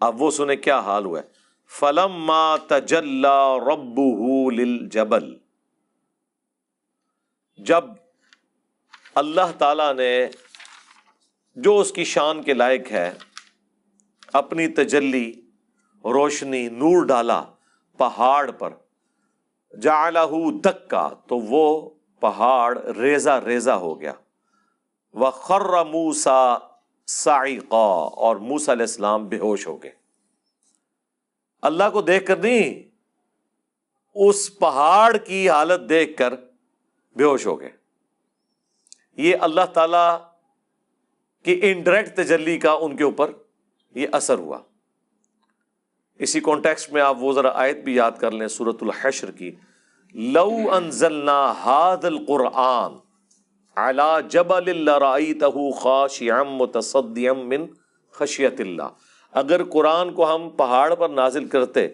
[0.00, 1.24] اب وہ سنیں کیا حال ہوا ہے۔
[1.80, 4.00] فلم ما تجلا رب
[4.90, 5.38] جبل
[7.56, 7.84] جب
[9.14, 10.28] اللہ تعالی نے
[11.56, 13.10] جو اس کی شان کے لائق ہے،
[14.32, 15.32] اپنی تجلی،
[16.04, 17.44] روشنی، نور ڈالا
[17.98, 18.70] پہاڑ پر
[19.82, 20.10] جا
[20.64, 24.12] دکا تو وہ پہاڑ ریزا ریزا ہو گیا۔
[25.12, 26.54] وہ خر موسا
[27.06, 29.92] سائقا اور موسا علیہ السلام بے ہوش ہو گئے۔
[31.62, 32.82] اللہ کو دیکھ کر نہیں،
[34.14, 36.34] اس پہاڑ کی حالت دیکھ کر
[37.16, 37.70] بے ہوش ہو گئے۔
[39.16, 40.16] یہ اللہ تعالی
[41.42, 43.32] کی انڈائریکٹ تجلی کا ان کے اوپر
[43.94, 44.58] یہ اثر ہوا۔
[46.18, 49.54] اسی کانٹیکس میں آپ وہ ذرا آیت بھی یاد کر لیں سورت الحشر کی۔
[50.14, 52.94] لو انزلنا هذا القرآن
[53.76, 56.42] على جبل لرأيته خاشعا
[57.32, 57.66] من
[58.12, 58.88] خشیت اللہ۔
[59.32, 61.88] اگر قرآن کو ہم پہاڑ پر نازل کرتے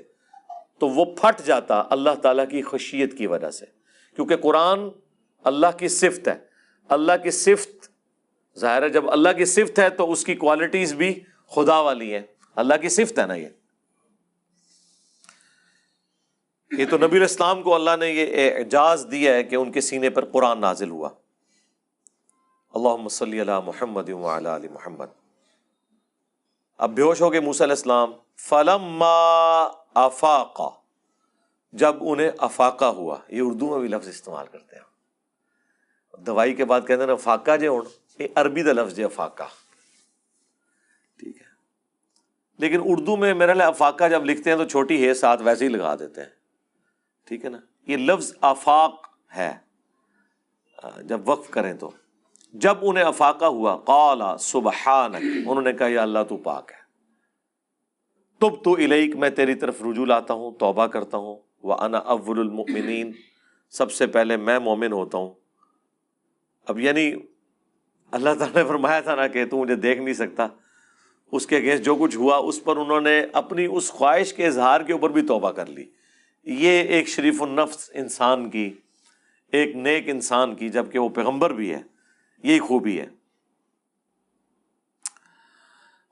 [0.79, 3.67] تو وہ پھٹ جاتا اللہ تعالیٰ کی خشیت کی وجہ سے۔
[4.17, 4.79] کیونکہ قرآن
[5.45, 6.35] اللہ کی صفت ہے۔
[6.89, 7.89] اللہ کی صفت،
[8.59, 11.21] ظاہر ہے جب اللہ کی صفت ہے تو اس کی کوالٹیز بھی
[11.55, 12.23] خدا والی ہے
[12.57, 13.49] اللہ کی صفت ہے نا یہ۔
[16.79, 20.11] یہ تو نبی الاسلام کو اللہ نے یہ اعجاز دیا ہے کہ ان کے سینے
[20.11, 21.09] پر قرآن نازل ہوا۔
[22.75, 25.07] اللہ صلی اللہ محمد علی محمد۔
[26.79, 29.03] اب بے ہوش ہو گئے موسی علیہ السلام فلم
[29.95, 30.71] افاقہ
[31.73, 34.83] جب انہیں افاقہ ہوا، یہ اردو میں بھی لفظ استعمال کرتے ہیں۔
[36.19, 37.83] دوائی کے بعد کہتے ہیں نا، فاقہ جو
[38.19, 39.43] یہ عربی دا لفظ ہے افاقہ۔
[41.19, 41.47] ٹھیک ہے۔
[42.59, 45.71] لیکن اردو میں میرا لیے افاقہ جب لکھتے ہیں تو چھوٹی ہے، ساتھ ویسے ہی
[45.71, 46.29] لگا دیتے ہیں۔
[47.25, 49.07] ٹھیک ہے نا؟ یہ لفظ آفاق
[49.37, 49.59] ہے۔
[51.05, 51.91] جب وقف کریں تو۔
[52.53, 56.81] جب انہیں افاقہ ہوا، قالا سبحان انہوں نے کہا، یا اللہ تو پاک ہے۔
[58.39, 62.41] تب تو الیک میں تیری طرف رجوع لاتا ہوں، توبہ کرتا ہوں۔ وہ انا اول
[62.41, 63.13] المؤمنین،
[63.71, 65.31] سب سے پہلے میں مومن ہوتا ہوں۔
[66.69, 67.13] اب یعنی
[68.11, 70.47] اللہ تعالیٰ نے فرمایا تھا نا کہ تو مجھے دیکھ نہیں سکتا۔
[71.33, 74.81] اس کے اگینسٹ جو کچھ ہوا، اس پر انہوں نے اپنی اس خواہش کے اظہار
[74.81, 75.85] کے اوپر بھی توبہ کر لی۔
[76.45, 78.73] یہ ایک شریف النفس انسان کی،
[79.53, 82.00] ایک نیک انسان کی جبکہ وہ پیغمبر بھی ہے۔
[82.43, 83.07] یہی خوبی ہے۔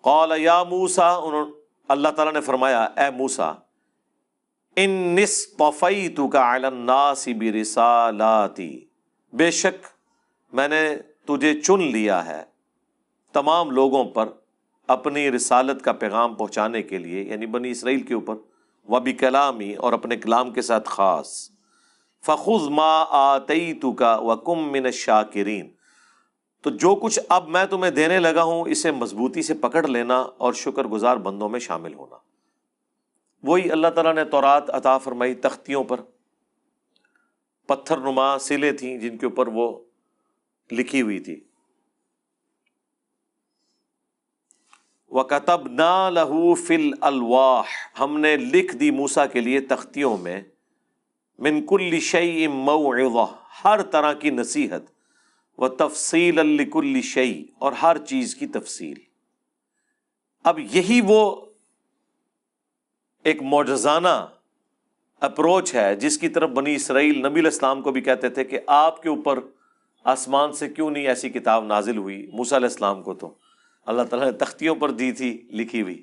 [0.02, 1.08] قال یا موسا
[1.88, 3.52] اللہ تعالیٰ نے فرمایا، اے موسا
[4.76, 5.46] ان نس
[6.16, 6.56] تو کا
[7.60, 8.84] رسالاتی
[9.32, 9.86] بے شک
[10.52, 12.42] میں نے تجھے چن لیا ہے
[13.32, 14.28] تمام لوگوں پر
[14.86, 18.34] اپنی رسالت کا پیغام پہنچانے کے لیے یعنی بنی اسرائیل کے اوپر
[18.88, 21.50] وہ بھی کلامی اور اپنے کلام کے ساتھ خاص۔
[22.24, 25.68] فخذ ما آتی تو کا وکم من شاکرین
[26.68, 30.52] تو جو کچھ اب میں تمہیں دینے لگا ہوں، اسے مضبوطی سے پکڑ لینا اور
[30.52, 32.16] شکر گزار بندوں میں شامل ہونا۔
[33.42, 36.00] وہی اللہ تعالیٰ نے تورات عطا فرمائی تختیوں پر۔
[37.66, 39.84] پتھر نما سلے تھیں جن کے اوپر وہ
[40.72, 41.40] لکھی ہوئی تھی۔
[45.10, 45.68] وہ کتب
[46.10, 47.62] لہو فل الواح
[48.00, 50.42] ہم نے لکھ دی موسا کے لیے تختیوں میں۔
[51.38, 52.46] منکل شعی
[53.64, 54.97] ہر طرح کی نصیحت۔
[55.58, 58.96] و تفصیل الکل شعی اور ہر چیز کی تفصیل۔
[60.44, 61.46] اب یہی وہ
[63.24, 64.26] ایک معجزانہ
[65.20, 69.02] اپروچ ہے، جس کی طرف بنی اسرائیل نبی الاسلام کو بھی کہتے تھے کہ آپ
[69.02, 69.40] کے اوپر
[70.04, 73.34] آسمان سے کیوں نہیں ایسی کتاب نازل ہوئی؟ موسیٰ علیہ السلام کو تو۔
[73.86, 76.02] اللہ تعالیٰ نے تختیوں پر دی تھی، لکھی ہوئی۔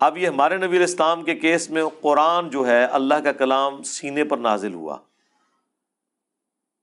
[0.00, 4.24] اب یہ ہمارے نبی الاسلام کے کیس میں قرآن جو ہے، اللہ کا کلام سینے
[4.24, 4.98] پر نازل ہوا۔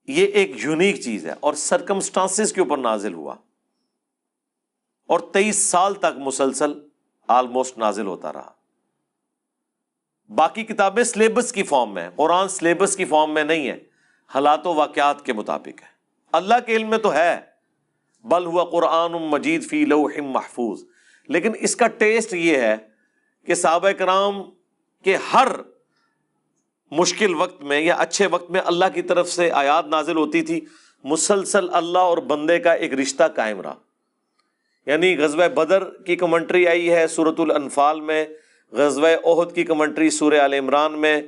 [0.08, 3.34] یہ ایک یونیک چیز ہے اور سرکمسٹانس کے اوپر نازل ہوا۔
[5.06, 6.72] اور تیئیس سال تک مسلسل
[7.28, 8.52] آلموسٹ نازل ہوتا رہا۔
[10.28, 13.78] باقی کتابیں سلیبس کی فارم میں قرآن سلیبس کی فارم میں نہیں ہے۔
[14.26, 15.88] حالات و واقعات کے مطابق ہے۔
[16.32, 17.40] اللہ کے علم میں تو ہے۔
[18.24, 20.84] بل ہوا قرآن مجید فی لوح محفوظ۔
[21.28, 22.76] لیکن اس کا ٹیسٹ یہ ہے
[23.46, 24.42] کہ صحابہ کرام
[25.04, 25.48] کے ہر
[26.90, 30.60] مشکل وقت میں یا اچھے وقت میں اللہ کی طرف سے آیات نازل ہوتی تھی،
[31.04, 33.74] مسلسل اللہ اور بندے کا ایک رشتہ قائم رہا۔
[34.86, 38.24] یعنی غزوہ بدر کی کمنٹری آئی ہے صورت الانفال میں،
[38.72, 41.22] غزوہ عہد کی کمنٹری سورہ عال عمران میں،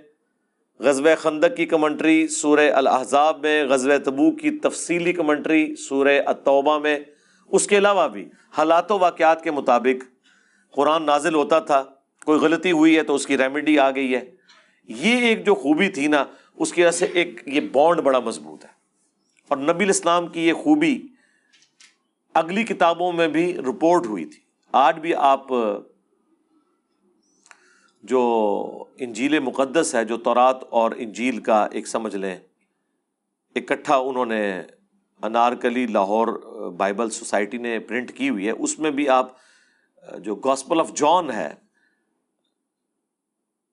[0.78, 6.98] غزوہ خندق کی کمنٹری سورہ الحضاب میں، غزوہ تبو کی تفصیلی کمنٹری سورہ التوبہ میں۔
[7.46, 10.04] اس کے علاوہ بھی حالات و واقعات کے مطابق
[10.72, 11.84] قرآن نازل ہوتا تھا،
[12.24, 14.39] کوئی غلطی ہوئی ہے تو اس کی ریمیڈی آ گئی ہے۔
[14.84, 16.24] یہ ایک جو خوبی تھی نا،
[16.56, 18.70] اس کی وجہ سے ایک یہ بانڈ بڑا مضبوط ہے۔
[19.48, 21.02] اور نبی الاسلام کی یہ خوبی
[22.34, 24.40] اگلی کتابوں میں بھی رپورٹ ہوئی تھی۔
[24.72, 25.46] آج بھی آپ،
[28.02, 32.36] جو انجیل مقدس ہے، جو تورات اور انجیل کا ایک سمجھ لیں،
[33.54, 34.62] اکٹھا انہوں نے
[35.22, 36.26] انارکلی لاہور
[36.70, 39.32] بائبل سوسائٹی نے پرنٹ کی ہوئی ہے۔ اس میں بھی آپ،
[40.18, 41.54] جو گاسپل آف جان ہے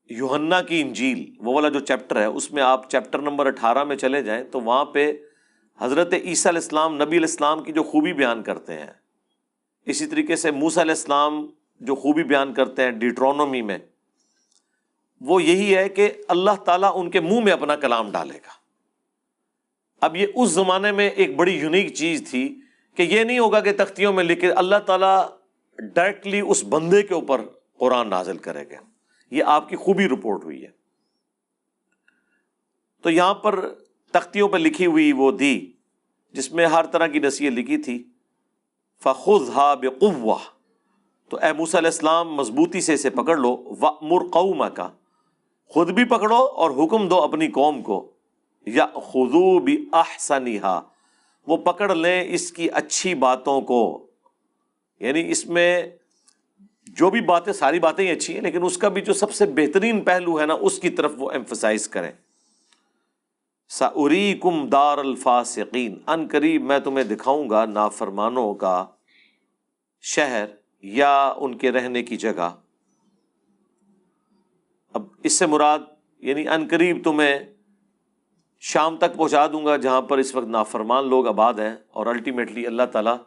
[0.10, 3.96] یوہنا کی انجیل، وہ والا جو چیپٹر ہے، اس میں آپ چیپٹر نمبر اٹھارہ میں
[3.96, 5.12] چلے جائیں تو وہاں پہ
[5.80, 8.94] حضرت عیسیٰ علیہ السلام، نبی علیہ السلام کی جو خوبی بیان کرتے ہیں۔
[9.86, 11.48] اسی طریقے سے موسیٰ علیہ السلام
[11.80, 13.78] جو خوبی بیان کرتے ہیں ڈیٹرونومی میں،
[15.22, 18.52] وہ یہی ہے کہ اللہ تعالیٰ ان کے منہ میں اپنا کلام ڈالے گا۔
[20.02, 22.62] اب یہ اس زمانے میں ایک بڑی یونیک چیز تھی
[22.96, 25.28] کہ یہ نہیں ہوگا کہ تختیوں میں لکھے اللہ تعالیٰ
[25.94, 27.42] ڈائریکٹلی اس بندے کے اوپر
[27.78, 28.97] قرآن نازل کرے گا۔
[29.32, 30.70] یہ آپ کی خوبی رپورٹ ہوئی ہے۔
[33.02, 33.74] تو یہاں پر
[34.12, 35.72] تختیوں پہ لکھی ہوئی وہ دی،
[36.32, 38.04] جس میں ہر طرح کی نصیحت لکھی تھی۔
[39.04, 39.76] فخذ ہا
[41.30, 43.64] تو اے موسیٰ علیہ السلام، مضبوطی سے اسے پکڑ لو۔
[44.02, 44.90] مر قوما کا
[45.68, 48.12] خود بھی پکڑو اور حکم دو اپنی قوم کو۔
[48.66, 50.82] یا خدو بھی احسنیہا
[51.48, 54.08] وہ پکڑ لیں اس کی اچھی باتوں کو۔
[55.00, 55.84] یعنی اس میں
[56.98, 59.46] جو بھی باتیں، ساری باتیں ہی اچھی ہیں، لیکن اس کا بھی جو سب سے
[59.46, 62.12] بہترین پہلو ہے نا، اس کی طرف وہ ایمفسائز کریں۔
[63.70, 68.86] سعری کم دار الفاصقین ان قریب میں تمہیں دکھاؤں گا نافرمانوں کا
[70.02, 70.46] شہر
[70.82, 72.50] یا ان کے رہنے کی جگہ۔
[74.94, 75.80] اب اس سے مراد
[76.20, 77.40] یعنی ان قریب تمہیں
[78.60, 82.68] شام تک پہنچا دوں گا، جہاں پر اس وقت نافرمان لوگ آباد ہیں اور الٹیمیٹلی
[82.68, 83.18] اللہ تعالیٰ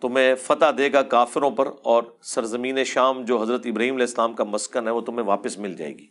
[0.00, 4.44] تمہیں فتح دے گا کافروں پر اور سرزمین شام جو حضرت ابراہیم علیہ السلام کا
[4.44, 6.06] مسکن ہے وہ تمہیں واپس مل جائے گی۔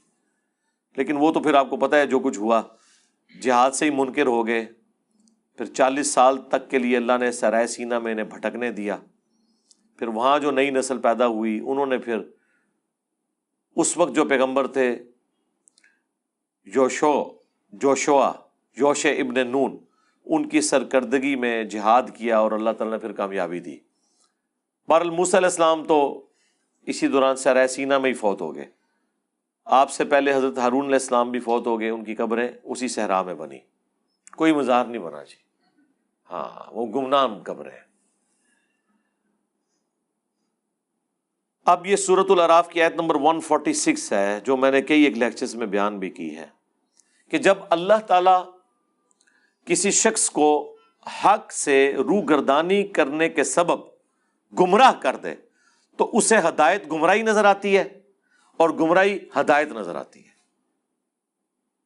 [0.98, 2.62] لیکن وہ تو پھر آپ کو پتہ ہے جو کچھ ہوا۔
[3.42, 4.66] جہاد سے ہی منکر ہو گئے۔
[5.58, 8.98] پھر چالیس سال تک کے لیے اللہ نے سرائے سینا میں انہیں بھٹکنے دیا۔
[9.98, 12.18] پھر وہاں جو نئی نسل پیدا ہوئی، انہوں نے پھر
[13.76, 15.04] اس وقت جو پیغمبر تھے،
[16.76, 17.24] یوشو،
[17.72, 18.32] جوشوا
[18.78, 19.78] یوش ابن نون
[20.26, 23.78] ان کی سرکردگی میں جہاد کیا اور اللہ تعالیٰ نے پھر کامیابی دی۔
[24.88, 26.26] بار الموس علیہ السلام تو
[26.82, 28.66] اسی دوران سرائے سینا میں ہی فوت ہو گئے۔
[29.66, 32.88] آپ سے پہلے حضرت ہارون علیہ السلام بھی فوت ہو گئے، ان کی قبریں اسی
[32.88, 33.60] صحرا میں بنی۔
[34.36, 35.36] کوئی مزاح نہیں بنا جی۔
[36.32, 37.80] ہاں وہ گمنام قبریں
[41.66, 45.56] اب یہ صورت العراف کی آیت نمبر 146 ہے، جو میں نے کئی ایک لیکچرز
[45.56, 46.48] میں بیان بھی کی ہے
[47.30, 48.53] کہ جب اللہ تعالی
[49.66, 50.76] کسی شخص کو
[51.26, 53.80] حق سے رو گردانی کرنے کے سبب
[54.60, 55.36] گمراہ کر دے
[55.98, 58.00] تو اسے ہدایت گمراہی نظر آتی ہے
[58.58, 60.34] اور گمراہی ہدایت نظر آتی ہے۔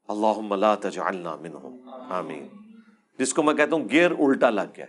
[0.07, 0.37] اللہ
[2.13, 2.47] آمین۔
[3.19, 4.85] جس کو میں کہتا ہوں گیئر الٹا لگ گیا۔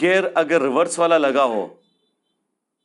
[0.00, 1.74] گیئر اگر ریورس والا لگا ہو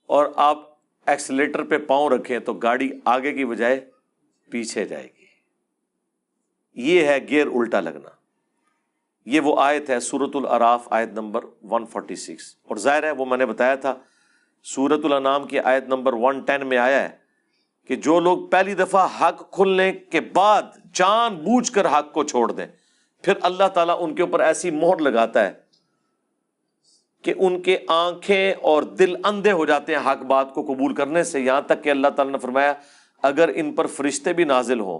[0.05, 0.57] اور آپ
[1.05, 3.91] ایکسلیٹر پہ پاؤں رکھیں تو گاڑی آگے کی بجائے
[4.51, 5.16] پیچھے جائے گی۔
[6.77, 8.09] یہ ہے گیئر الٹا لگنا۔
[9.25, 13.45] یہ وہ آیت ہے سورت العراف آیت نمبر 146 اور ظاہر ہے وہ میں نے
[13.45, 13.95] بتایا تھا
[14.63, 17.09] سورت الانام کی آیت نمبر 110 میں آیا ہے
[17.87, 20.63] کہ جو لوگ پہلی دفعہ حق کھلنے کے بعد
[20.93, 22.67] جان بوجھ کر حق کو چھوڑ دیں،
[23.23, 25.51] پھر اللہ تعالیٰ ان کے اوپر ایسی مہر لگاتا ہے
[27.21, 31.23] کہ ان کے آنکھیں اور دل اندھے ہو جاتے ہیں حق بات کو قبول کرنے
[31.23, 32.73] سے۔ یہاں تک کہ اللہ تعالیٰ نے فرمایا،
[33.23, 34.99] اگر ان پر فرشتے بھی نازل ہوں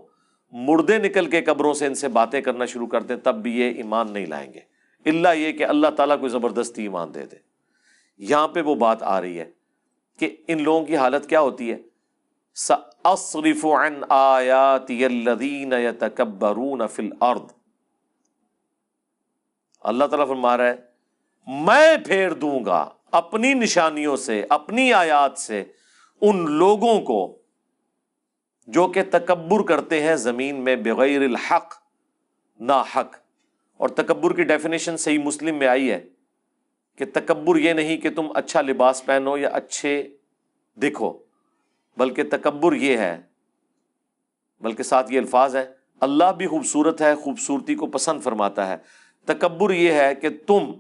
[0.52, 3.74] مردے نکل کے قبروں سے ان سے باتیں کرنا شروع کر دیں تب بھی یہ
[3.74, 4.60] ایمان نہیں لائیں گے۔
[5.06, 7.36] اللہ یہ کہ اللہ تعالیٰ کو زبردستی ایمان دے دے۔
[8.18, 9.52] یہاں پہ وہ بات آ رہی ہے
[10.20, 11.78] کہ ان لوگوں کی حالت کیا ہوتی ہے؟
[13.64, 17.42] عن آیاتی الذین یتکبرون فی الارض۔
[19.82, 20.76] اللہ تعالیٰ فرما رہا ہے،
[21.48, 25.64] میں پھیر دوں گا اپنی نشانیوں سے، اپنی آیات سے
[26.22, 27.38] ان لوگوں کو
[28.68, 31.74] جو کہ تکبر کرتے ہیں زمین میں بغیر الحق
[32.60, 33.16] نا حق
[33.78, 36.06] اور تکبر کی ڈیفینیشن صحیح مسلم میں آئی ہے
[36.96, 40.16] کہ تکبر یہ نہیں کہ تم اچھا لباس پہنو یا اچھے
[40.78, 41.18] دکھو،
[41.98, 43.22] بلکہ تکبر یہ ہے،
[44.62, 45.66] بلکہ ساتھ یہ الفاظ ہے
[46.00, 48.76] اللہ بھی خوبصورت ہے، خوبصورتی کو پسند فرماتا ہے۔
[49.26, 50.72] تکبر یہ ہے کہ تم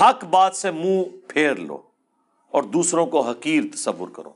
[0.00, 1.82] حق بات سے منہ پھیر لو
[2.50, 4.32] اور دوسروں کو حقیر تصور کرو۔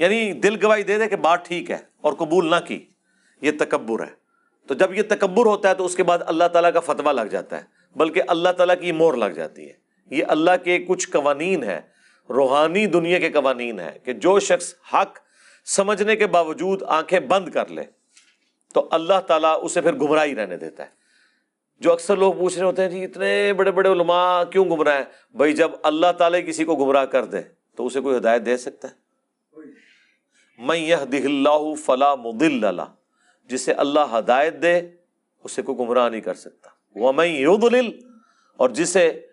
[0.00, 2.84] یعنی دل گواہی دے دے کہ بات ٹھیک ہے اور قبول نہ کی،
[3.40, 4.12] یہ تکبر ہے۔
[4.66, 7.20] تو جب یہ تکبر ہوتا ہے تو اس کے بعد اللہ تعالیٰ کا فتویٰ لگ
[7.20, 7.62] جاتا ہے،
[7.96, 9.72] بلکہ اللہ تعالیٰ کی مور لگ جاتی ہے۔
[10.10, 11.80] یہ اللہ کے کچھ قوانین ہے
[12.30, 15.18] روحانی دنیا کے قوانین ہے کہ جو شخص حق
[15.64, 17.82] سمجھنے کے باوجود آنکھیں بند کر لے،
[18.74, 20.88] تو اللہ تعالیٰ اسے پھر گمراہی رہنے دیتا ہے۔
[21.80, 25.36] جو اکثر لوگ پوچھ رہے ہوتے ہیں جی اتنے بڑے بڑے علماء کیوں گمراہ ہیں؟
[25.36, 27.40] بھائی جب اللہ تعالیٰ کسی کو گمراہ کر دے
[27.76, 29.10] تو اسے کوئی ہدایت دے سکتا ہے؟
[30.60, 32.82] میں یہ دہ اللہ فلاں مدل اللہ
[33.44, 34.80] جسے اللہ ہدایت دے،
[35.44, 37.46] اسے کوئی گمراہ نہیں کر سکتا۔ وہ میں
[38.56, 39.26] اور جسے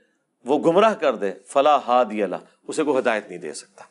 [0.46, 2.36] وہ گمراہ کر دے فلاں ہاد اللہ
[2.68, 3.84] اسے کوئی ہدایت نہیں دے سکتا۔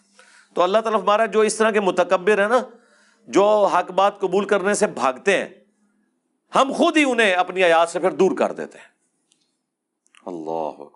[0.54, 2.58] تو اللہ تعالیٰ ہمارا جو اس طرح کے متکبر ہے نا،
[3.28, 5.48] جو حق بات قبول کرنے سے بھاگتے ہیں،
[6.54, 8.96] ہم خود ہی انہیں اپنی آیات سے پھر دور کر دیتے ہیں۔
[10.26, 10.95] اللہ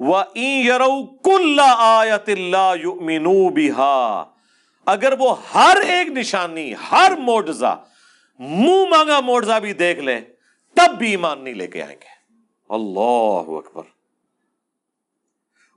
[0.00, 4.24] اکبر آیت اللہ مینو بہا
[4.86, 7.74] اگر وہ ہر ایک نشانی، ہر موڈزا
[8.38, 10.20] منہ مانگا موڈزا بھی دیکھ لیں
[10.74, 12.34] تب بھی ایمان نہیں لے کے آئیں گے۔
[12.68, 13.82] اللہ اکبر۔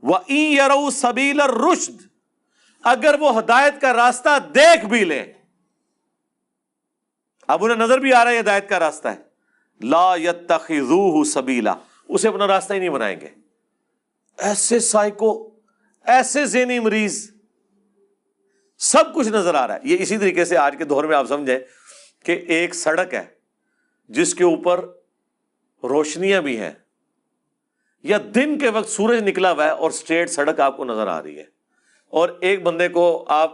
[0.04, 2.02] وہ یرو سبیل رشد
[2.84, 5.34] اگر وہ ہدایت کا راستہ دیکھ بھی لے۔
[7.48, 9.18] اب انہیں نظر بھی آ رہا ہے ہدایت کا راستہ ہے۔
[9.82, 11.74] لا یتخذوہ سبیلا
[12.08, 13.42] اسے اپنا راستہ ہی نہیں بنائیں گے۔
[14.38, 15.50] ایسے سائیکو،
[16.04, 17.32] ایسے ذہنی مریض،
[18.78, 21.26] سب کچھ نظر آ رہا ہے۔ یہ اسی طریقے سے آج کے دور میں آپ
[21.28, 21.60] سمجھیں
[22.26, 23.26] کہ ایک سڑک ہے
[24.10, 24.86] جس کے اوپر
[25.84, 26.72] روشنیاں بھی ہیں۔
[28.04, 31.24] یا دن کے وقت سورج نکلا ہوا ہے اور اسٹریٹ سڑک آپ کو نظر آ
[31.24, 31.46] رہی ہے۔
[32.10, 33.54] اور ایک بندے کو آپ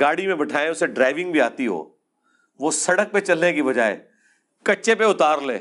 [0.00, 1.90] گاڑی میں بٹھائیں، اسے ڈرائیونگ بھی آتی ہو،
[2.58, 4.08] وہ سڑک پہ چلنے کی بجائے
[4.62, 5.56] کچے پہ اتار لے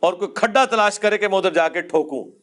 [0.00, 2.39] اور کوئی کھڈا تلاش کرے کہ میں ادھر جا کے ٹھوکوں۔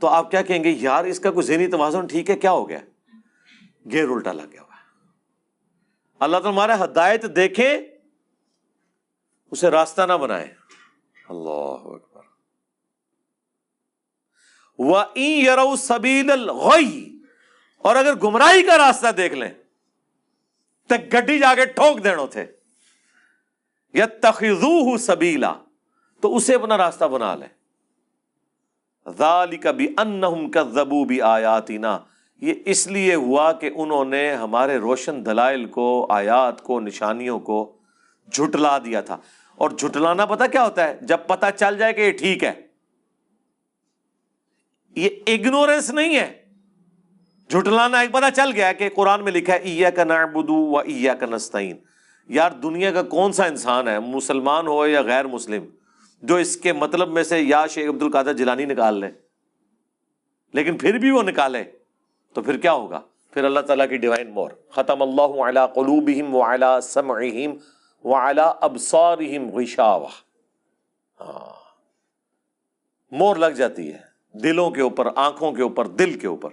[0.00, 2.68] تو آپ کیا کہیں گے، یار، اس کا کوئی ذہنی توازن ٹھیک ہے؟ کیا ہو
[2.68, 2.78] گیا؟
[3.92, 4.76] گیر الٹا لگ گیا ہوا
[6.20, 7.98] اللہ تعالیٰ ہمارا ہدایت دیکھے،
[9.50, 10.54] اسے راستہ نہ بنائے۔
[11.28, 12.20] اللہ اکبر۔
[15.16, 16.30] یرو سبیل
[17.78, 19.50] اور اگر گمراہی کا راستہ دیکھ لیں
[20.86, 22.46] تو گڈی جا کے ٹھوک دینا تھے۔
[23.92, 25.54] یا تخذو سبیلا
[26.20, 27.59] تو اسے اپنا راستہ بنا لیں۔
[29.70, 29.94] بھی
[30.26, 31.76] ان کا زبو بھی آیاتی
[32.40, 37.72] یہ اس لیے ہوا کہ انہوں نے ہمارے روشن دلائل کو، آیات کو، نشانیوں کو
[38.32, 39.16] جھٹلا دیا تھا۔
[39.56, 42.52] اور جھٹلانا پتا کیا ہوتا ہے؟ جب پتا چل جائے کہ یہ ٹھیک ہے۔
[44.96, 46.42] یہ اگنورینس نہیں ہے۔
[47.50, 51.26] جھٹلانا ایک پتا چل گیا کہ قرآن میں لکھا ہے کا نعبدو و ایا کا
[51.26, 51.76] نستعین
[52.28, 55.64] یار دنیا کا کون سا انسان ہے؟ مسلمان ہو یا غیر مسلم؟
[56.22, 59.06] جو اس کے مطلب میں سے یا شیخ عبد القادر جلانی نکال لے
[60.52, 61.64] لیکن پھر بھی وہ نکالے
[62.34, 63.00] تو پھر کیا ہوگا؟
[63.30, 67.50] پھر اللہ تعالیٰ کی ڈیوائن مور ختم اللہ قلوبہم سمعہم
[68.60, 70.08] ابصارہم غشاوہ.
[71.20, 71.60] ہاں.
[73.10, 73.98] مور لگ جاتی ہے،
[74.32, 76.50] دلوں کے اوپر، آنکھوں کے اوپر، دل کے اوپر،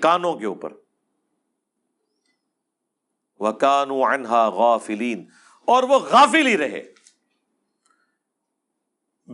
[0.00, 0.72] کانوں کے اوپر.
[3.40, 5.24] وہ انہا غافلین
[5.64, 6.82] اور وہ غافل ہی رہے۔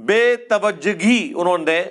[0.05, 1.85] بے توجگی انہوں نے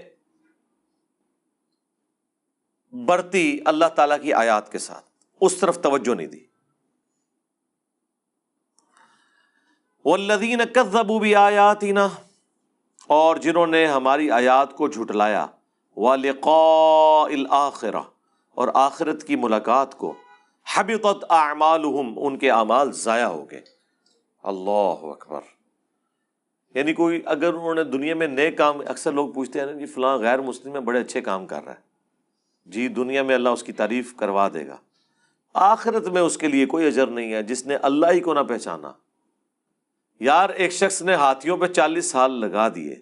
[3.06, 5.06] برتی اللہ تعالی کی آیات کے ساتھ۔
[5.42, 6.46] اس طرف توجہ نہیں دی۔
[10.06, 12.08] والذین کذبوا بآیاتنا
[13.08, 15.46] اور جنہوں نے ہماری آیات کو جھٹلایا
[15.98, 18.02] والقاء الآخرہ
[18.56, 20.14] اور آخرت کی ملاقات کو،
[20.76, 23.62] حبطت اعمالہم ان کے اعمال ضائع ہو گئے۔
[24.44, 25.57] اللہ اکبر۔
[26.78, 29.86] یعنی کوئی اگر انہوں نے دنیا میں نئے کام، اکثر لوگ پوچھتے ہیں نا جی
[29.86, 31.82] فلاں غیر مسلم میں بڑے اچھے کام کر رہا ہے
[32.66, 34.78] جی دنیا میں اللہ اس کی تعریف کروا دے گا۔
[35.54, 38.40] آخرت میں اس کے لیے کوئی اجر نہیں ہے، جس نے اللہ ہی کو نہ
[38.40, 38.92] پہچانا۔
[40.20, 42.96] یار، ایک شخص نے ہاتھیوں پہ چالیس سال لگا دیے،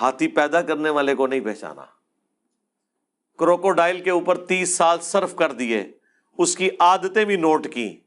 [0.00, 1.84] ہاتھی پیدا کرنے والے کو نہیں پہچانا۔
[3.38, 5.92] کروکوڈائل کے اوپر تیس سال صرف کر دیے،
[6.38, 8.00] اس کی عادتیں بھی نوٹ کی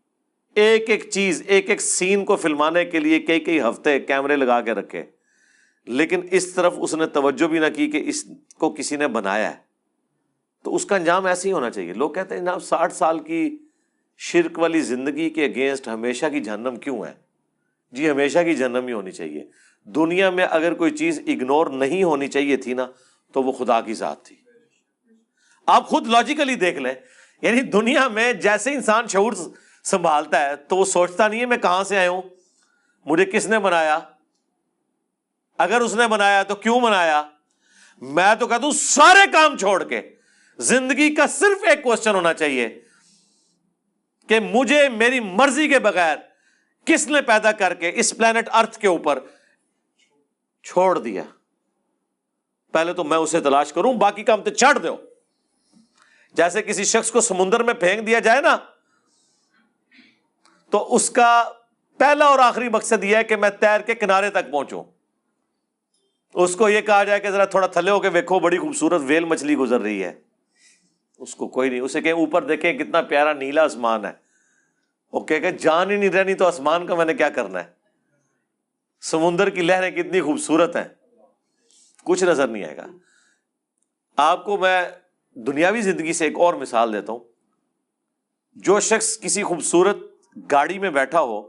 [0.55, 4.61] ایک ایک چیز، ایک ایک سین کو فلمانے کے لیے کئی کئی ہفتے کیمرے لگا
[4.61, 5.03] کے رکھے۔
[5.85, 8.25] لیکن اس طرف اس نے توجہ بھی نہ کی کہ اس
[8.59, 9.55] کو کسی نے بنایا ہے۔
[10.63, 13.57] تو اس کا انجام ایسے ہی ہونا چاہیے۔ لوگ کہتے ہیں، جناب، ساٹھ سال کی
[14.17, 17.13] شرک والی زندگی کے اگینسٹ ہمیشہ کی جہنم کیوں ہے؟
[17.91, 19.43] جی ہمیشہ کی جہنم ہی ہونی چاہیے۔
[19.85, 22.87] دنیا میں اگر کوئی چیز اگنور نہیں ہونی چاہیے تھی نا،
[23.33, 24.35] تو وہ خدا کی ذات تھی۔
[25.65, 26.93] آپ خود لاجیکلی دیکھ لیں۔
[27.41, 29.33] یعنی دنیا میں جیسے انسان شعور
[29.83, 32.21] سنبھالتا ہے تو وہ سوچتا نہیں ہے میں کہاں سے آیا ہوں؟
[33.05, 33.99] مجھے کس نے بنایا؟
[35.57, 37.23] اگر اس نے بنایا تو کیوں بنایا؟
[38.01, 40.15] میں تو کہتا ہوں سارے کام چھوڑ کے۔
[40.57, 42.81] زندگی کا صرف ایک کوشچن ہونا چاہیے
[44.27, 46.17] کہ مجھے میری مرضی کے بغیر
[46.85, 49.19] کس نے پیدا کر کے اس پلانٹ ارتھ کے اوپر
[50.63, 51.23] چھوڑ دیا؟
[52.71, 54.97] پہلے تو میں اسے تلاش کروں، باقی کام تو چڑھ دو۔
[56.33, 58.57] جیسے کسی شخص کو سمندر میں پھینک دیا جائے نا
[60.71, 61.51] تو اس کا
[61.97, 64.83] پہلا اور آخری مقصد یہ ہے کہ میں تیر کے کنارے تک پہنچوں۔
[66.33, 69.25] اس کو یہ کہا جائے کہ ذرا تھوڑا تھلے ہو کے ویکو بڑی خوبصورت ویل
[69.25, 70.21] مچھلی گزر رہی ہے۔
[71.17, 74.11] اس کو کوئی نہیں، اسے کہ اوپر دیکھیں، کتنا پیارا نیلا آسمان ہے۔
[75.13, 77.69] وہ کہ جان ہی نہیں رہنی تو آسمان کا میں نے کیا کرنا ہے؟
[79.01, 80.87] سمندر کی لہریں کتنی خوبصورت ہیں۔
[82.03, 82.87] کچھ نظر نہیں آئے گا۔
[84.17, 84.89] آپ کو میں
[85.33, 87.19] دنیاوی زندگی سے ایک اور مثال دیتا ہوں۔
[88.53, 89.97] جو شخص کسی خوبصورت
[90.51, 91.41] گاڑی میں بیٹھا ہو،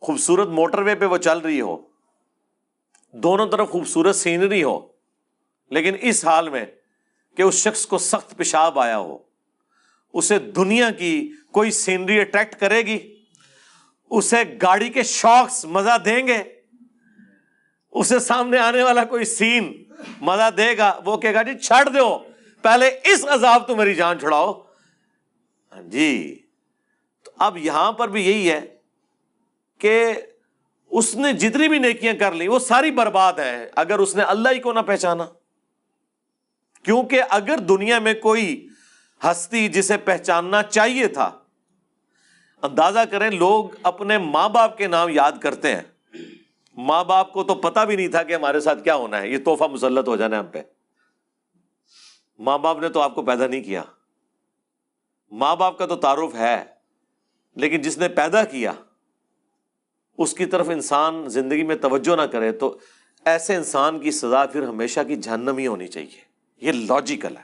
[0.00, 1.76] خوبصورت موٹر وے پہ وہ چل رہی ہو،
[3.12, 4.88] دونوں طرف خوبصورت سینری ہو،
[5.70, 6.64] لیکن اس حال میں
[7.36, 9.18] کہ اس شخص کو سخت پیشاب آیا ہو۔
[10.12, 13.22] اسے دنیا کی کوئی سینری اٹریکٹ کرے گی؟
[14.10, 16.42] اسے گاڑی کے شوقس مزہ دیں گے؟
[17.90, 19.84] اسے سامنے آنے والا کوئی سین
[20.20, 22.24] مزہ دے گا؟ وہ کہے گا جی چھڑ دو،
[22.62, 24.52] پہلے اس عذاب تو میری جان چھڑاؤ۔
[25.72, 26.45] ہاں جی۔
[27.38, 28.76] اب یہاں پر بھی یہی ہے
[29.78, 30.12] کہ
[30.90, 34.48] اس نے جتنی بھی نیکیاں کر لی وہ ساری برباد ہے، اگر اس نے اللہ
[34.48, 35.26] ہی کو نہ پہچانا۔
[36.82, 38.68] کیونکہ اگر دنیا میں کوئی
[39.24, 41.38] ہستی جسے پہچاننا چاہیے تھا،
[42.62, 45.82] اندازہ کریں لوگ اپنے ماں باپ کے نام یاد کرتے ہیں۔
[46.76, 49.38] ماں باپ کو تو پتا بھی نہیں تھا کہ ہمارے ساتھ کیا ہونا ہے، یہ
[49.44, 50.62] توحفہ مسلط ہو جانا ہے ہم پہ۔
[52.38, 53.82] ماں باپ نے تو آپ کو پیدا نہیں کیا۔
[55.30, 56.75] ماں باپ کا تو تعارف ہے۔
[57.56, 58.72] لیکن جس نے پیدا کیا،
[60.18, 62.78] اس کی طرف انسان زندگی میں توجہ نہ کرے تو
[63.24, 66.20] ایسے انسان کی سزا پھر ہمیشہ کی جہنم ہی ہونی چاہیے۔
[66.56, 67.42] یہ لاجیکل ہے۔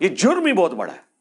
[0.00, 1.12] یہ جرم ہی بہت بڑا ہے۔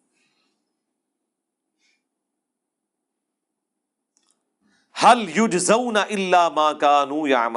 [5.04, 7.50] حل یوجزون اللہ ماں کانو یا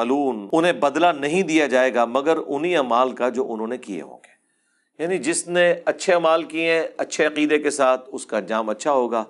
[0.52, 4.16] انہیں بدلہ نہیں دیا جائے گا مگر انہیں امال کا جو انہوں نے کیے ہوں
[4.16, 4.34] گے۔
[5.02, 8.92] یعنی جس نے اچھے امال کیے ہیں، اچھے عقیدے کے ساتھ اس کا انجام اچھا
[8.92, 9.24] ہوگا۔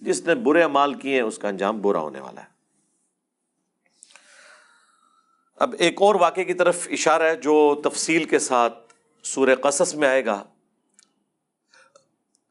[0.00, 2.46] جس نے برے امال کیے ہیں، اس کا انجام برا ہونے والا ہے۔
[5.56, 10.08] اب ایک اور واقعے کی طرف اشارہ ہے جو تفصیل کے ساتھ سورہ قصص میں
[10.08, 10.44] آئے گا۔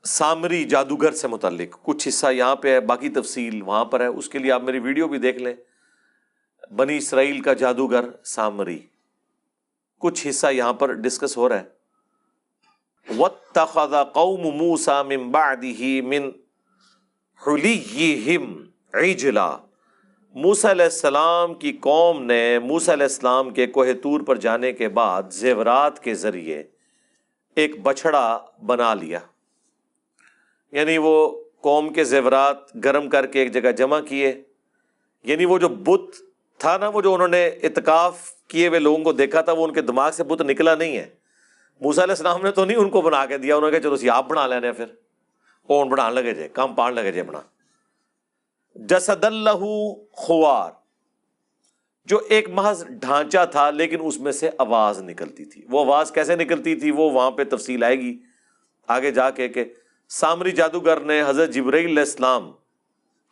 [0.04, 4.30] سامری جادوگر سے متعلق کچھ حصہ یہاں پہ ہے، باقی تفصیل وہاں پر ہے۔ اس
[4.30, 5.54] کے لیے آپ میری ویڈیو بھی دیکھ لیں۔
[6.76, 8.80] بنی اسرائیل کا جادوگر سامری۔
[10.00, 11.80] کچھ حصہ یہاں پر ڈسکس ہو رہا ہے۔
[14.14, 16.32] قوم موسا من بعده من
[17.47, 18.63] حلیہم
[18.93, 19.57] عجلا
[20.35, 24.89] موسا علیہ السلام کی قوم نے موسا علیہ السلام کے کوہ تور پر جانے کے
[24.89, 26.63] بعد زیورات کے ذریعے
[27.55, 29.19] ایک بچڑا بنا لیا۔
[30.71, 34.43] یعنی وہ قوم کے زیورات گرم کر کے ایک جگہ جمع کیے۔
[35.23, 36.15] یعنی وہ جو بت
[36.57, 39.73] تھا نا، وہ جو انہوں نے اتکاف کیے ہوئے لوگوں کو دیکھا تھا، وہ ان
[39.73, 41.09] کے دماغ سے بت نکلا نہیں ہے۔
[41.81, 43.95] موسا علیہ السلام نے تو نہیں ان کو بنا کے دیا، انہوں نے کہا چلو
[43.95, 44.85] سی آپ بنا لینے پھر۔
[45.70, 47.41] اون بنا لگے جے کام پان لگے جے بنا
[48.76, 50.72] جسد اللہ خوار،
[52.05, 56.36] جو ایک محض ڈھانچہ تھا لیکن اس میں سے آواز نکلتی تھی۔ وہ آواز کیسے
[56.36, 58.20] نکلتی تھی؟ وہ وہاں پہ تفصیل آئے گی۔
[58.88, 59.65] آگے جا کے کہ
[60.09, 62.51] سامری جادوگر نے حضرت علیہ السلام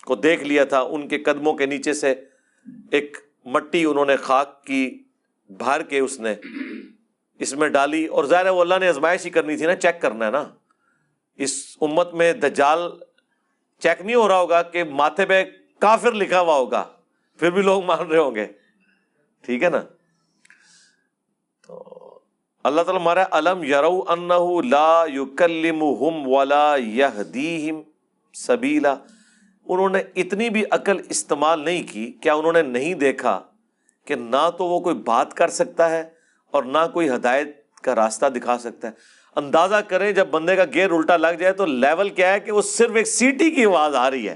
[0.05, 2.15] کو دیکھ لیا تھا۔ ان کے قدموں کے نیچے سے
[2.91, 5.03] ایک مٹی انہوں نے خاک کی
[5.49, 6.35] بھر کے اس نے
[7.39, 10.25] اس میں ڈالی۔ اور ظاہر وہ اللہ نے ازمائش ہی کرنی تھی نا، چیک کرنا
[10.25, 10.43] ہے نا۔
[11.37, 12.79] اس امت میں دجال
[13.79, 15.43] چیک نہیں ہو رہا ہوگا کہ ماتھے پہ
[15.79, 16.83] کافر لکھا ہوا ہوگا،
[17.39, 18.47] پھر بھی لوگ مان رہے ہوں گے۔
[19.41, 19.81] ٹھیک ہے نا؟
[21.67, 22.19] تو
[22.63, 24.27] اللہ تعالیٰ مارا علم یرو ان
[24.69, 25.25] لا یو
[26.29, 27.81] ولا یہدیہم
[28.33, 28.95] سبیلا۔
[29.65, 33.39] انہوں نے اتنی بھی عقل استعمال نہیں کی، کیا انہوں نے نہیں دیکھا
[34.05, 36.09] کہ نہ تو وہ کوئی بات کر سکتا ہے
[36.51, 38.93] اور نہ کوئی ہدایت کا راستہ دکھا سکتا ہے؟
[39.37, 42.61] اندازہ کریں جب بندے کا گیئر الٹا لگ جائے تو لیول کیا ہے کہ وہ
[42.61, 44.35] صرف ایک سیٹی کی آواز آ رہی ہے۔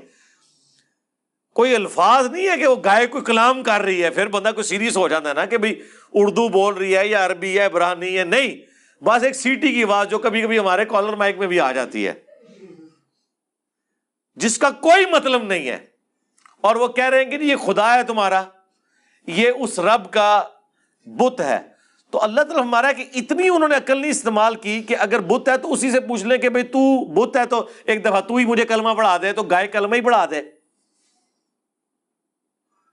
[1.53, 4.63] کوئی الفاظ نہیں ہے کہ وہ گائے کوئی کلام کر رہی ہے، پھر بندہ کوئی
[4.63, 5.81] سیریس ہو جاتا ہے نا کہ بھائی
[6.13, 8.71] اردو بول رہی ہے یا عربی ہے برہانی ہے، نہیں۔
[9.03, 12.07] بس ایک سیٹی کی آواز جو کبھی کبھی ہمارے کالر مائک میں بھی آ جاتی
[12.07, 12.13] ہے۔
[14.35, 15.77] جس کا کوئی مطلب نہیں ہے۔
[16.61, 18.43] اور وہ کہہ رہے ہیں کہ جی یہ خدا ہے تمہارا،
[19.27, 20.43] یہ اس رب کا
[21.05, 21.70] بت ہے۔
[22.11, 25.49] تو اللہ تعالیٰ ہمارا کہ اتنی انہوں نے عقل نہیں استعمال کی کہ اگر بت
[25.49, 28.35] ہے تو اسی سے پوچھ لیں کہ بھائی تو بت ہے تو ایک دفعہ تو
[28.35, 30.41] ہی مجھے کلمہ پڑھا دے، تو گائے کلمہ ہی پڑھا دے۔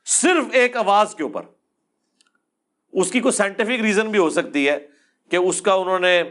[0.07, 1.43] صرف ایک آواز کے اوپر۔
[2.93, 4.87] اس کی کوئی سائنٹیفک ریزن بھی ہو سکتی ہے
[5.29, 6.23] کہ اس کا انہوں نے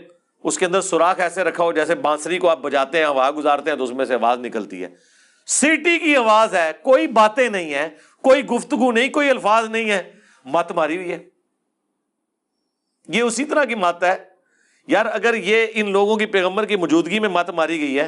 [0.43, 3.69] اس کے اندر سوراخ ایسے رکھا ہو جیسے بانسری کو آپ بجاتے ہیں، ہوا گزارتے
[3.69, 4.89] ہیں تو اس میں سے آواز نکلتی ہے۔
[5.45, 7.89] سیٹی کی آواز ہے، کوئی باتیں نہیں ہے
[8.21, 10.13] کوئی گفتگو نہیں، کوئی الفاظ نہیں ہے
[10.45, 11.36] مت ماری ہوئی ہے۔
[13.07, 14.15] یہ اسی طرح کی مت ہے۔
[14.87, 18.07] یار اگر یہ ان لوگوں کی پیغمبر کی موجودگی میں مت ماری گئی ہے،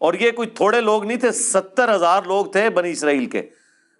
[0.00, 3.42] اور یہ کوئی تھوڑے لوگ نہیں تھے، ستر ہزار لوگ تھے بنی اسرائیل کے،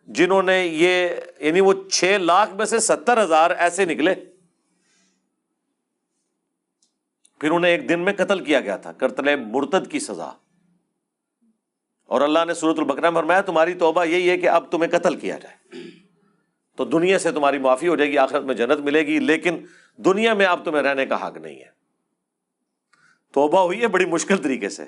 [0.09, 1.09] جنہوں نے یہ
[1.39, 4.15] یعنی وہ چھ لاکھ میں سے ستر ہزار ایسے نکلے۔
[7.41, 10.31] پھر انہیں ایک دن میں قتل کیا گیا تھا کرتل مرتد کی سزا۔
[12.11, 15.39] اور اللہ نے سورت البکرا فرمایا، تمہاری توبہ یہی ہے کہ اب تمہیں قتل کیا
[15.39, 15.57] جائے۔
[16.79, 19.67] تو دنیا سے تمہاری معافی ہو جائے گی، آخرت میں جنت ملے گی، لیکن
[19.97, 21.71] دنیا میں اب تمہیں رہنے کا حق نہیں ہے۔
[23.33, 24.85] توبہ ہوئی ہے بڑی مشکل طریقے سے۔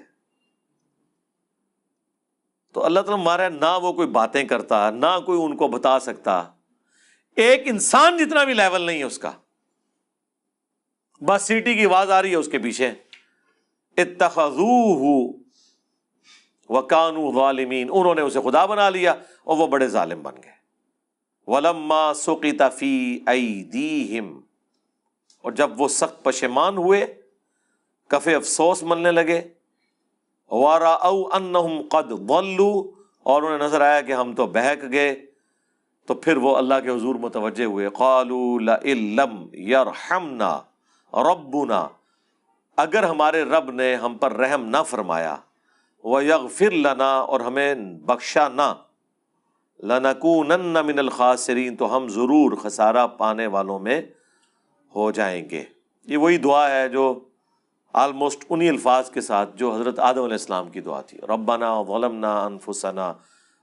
[2.72, 6.44] تو اللہ تعالیٰ مارا نہ وہ کوئی باتیں کرتا، نہ کوئی ان کو بتا سکتا۔
[7.36, 9.32] ایک انسان جتنا بھی لیول نہیں ہے اس کا۔
[11.20, 12.90] بس سیٹی کی آواز آ رہی ہے اس کے پیچھے۔
[13.96, 15.28] اتخذو
[16.68, 19.14] وکانو ظالمین۔ انہوں نے اسے خدا بنا لیا
[19.44, 20.59] اور وہ بڑے ظالم بن گئے۔
[21.50, 24.40] ولما سقیتا فی ایدیہم۔
[25.42, 27.20] اور جب وہ سخت پشمان ہوئے،
[28.08, 29.40] کفے افسوس ملنے لگے۔
[30.50, 32.82] وارا او انہم قد ضلوا۔
[33.22, 35.26] اور انہیں نظر آیا کہ ہم تو بہک گئے۔
[36.06, 39.18] تو پھر وہ اللہ کے حضور متوجہ ہوئے۔ قالوا لئن
[39.52, 40.60] یرحمنا
[41.12, 41.88] ربنا۔
[42.76, 45.36] اگر ہمارے رب نے ہم پر رحم نہ فرمایا
[46.04, 48.74] وہ یغفر لنا اور ہمیں بخشا نہ۔
[49.82, 54.02] لنکونن من الخاسرین تو ہم ضرور خسارہ پانے والوں میں
[54.94, 55.64] ہو جائیں گے۔
[56.06, 57.20] یہ وہی دعا ہے جو
[57.92, 62.44] آلموسٹ انہی الفاظ کے ساتھ جو حضرت آدم علیہ السلام کی دعا تھی۔ ربنا ظلمنا
[62.44, 63.12] انفسنا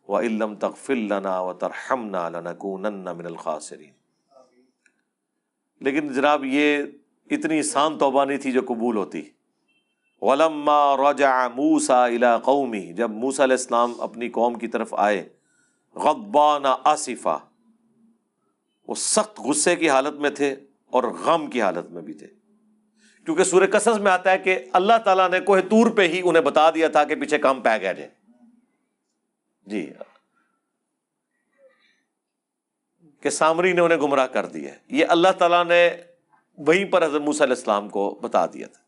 [0.08, 3.92] و علم تغفر لنا و ترحمنا لنکونن من الخاسرین
[5.82, 6.84] لیکن جناب یہ
[7.32, 9.22] اتنی آسان توبہ نہیں تھی جو قبول ہوتی۔
[10.22, 15.30] ولما رجع موسا الى قومی جب موسا علیہ السلام اپنی قوم کی طرف آئے
[16.04, 17.40] غبان آصفہ۔
[18.88, 22.28] وہ سخت غصے کی حالت میں تھے اور غم کی حالت میں بھی تھے۔
[23.26, 26.44] کیونکہ سورہ قصص میں آتا ہے کہ اللہ تعالیٰ نے کوہ تور پہ ہی انہیں
[26.44, 28.10] بتا دیا تھا کہ پیچھے کام پہ گیا جائے۔
[29.66, 29.94] جی۔
[33.22, 35.90] کہ سامری نے انہیں گمراہ کر دیا۔ یہ اللہ تعالیٰ نے
[36.58, 38.82] وہیں پر حضرت موسیٰ علیہ السلام کو بتا دیا تھا۔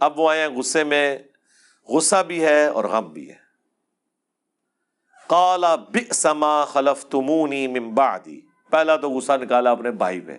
[0.00, 1.18] اب وہ آئے ہیں غصے میں۔
[1.88, 3.39] غصہ بھی ہے اور غم بھی ہے۔
[5.30, 10.38] کالا بما خلف تمونی ممبادی پہلا تو غصہ نکالا اپنے بھائی پہ۔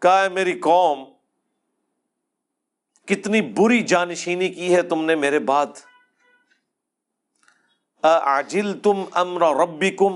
[0.00, 1.04] کہا میری قوم
[3.06, 5.66] کتنی بری جانشینی کی ہے تم نے میرے بعد۔
[8.02, 10.12] آجل تم امر ربی کم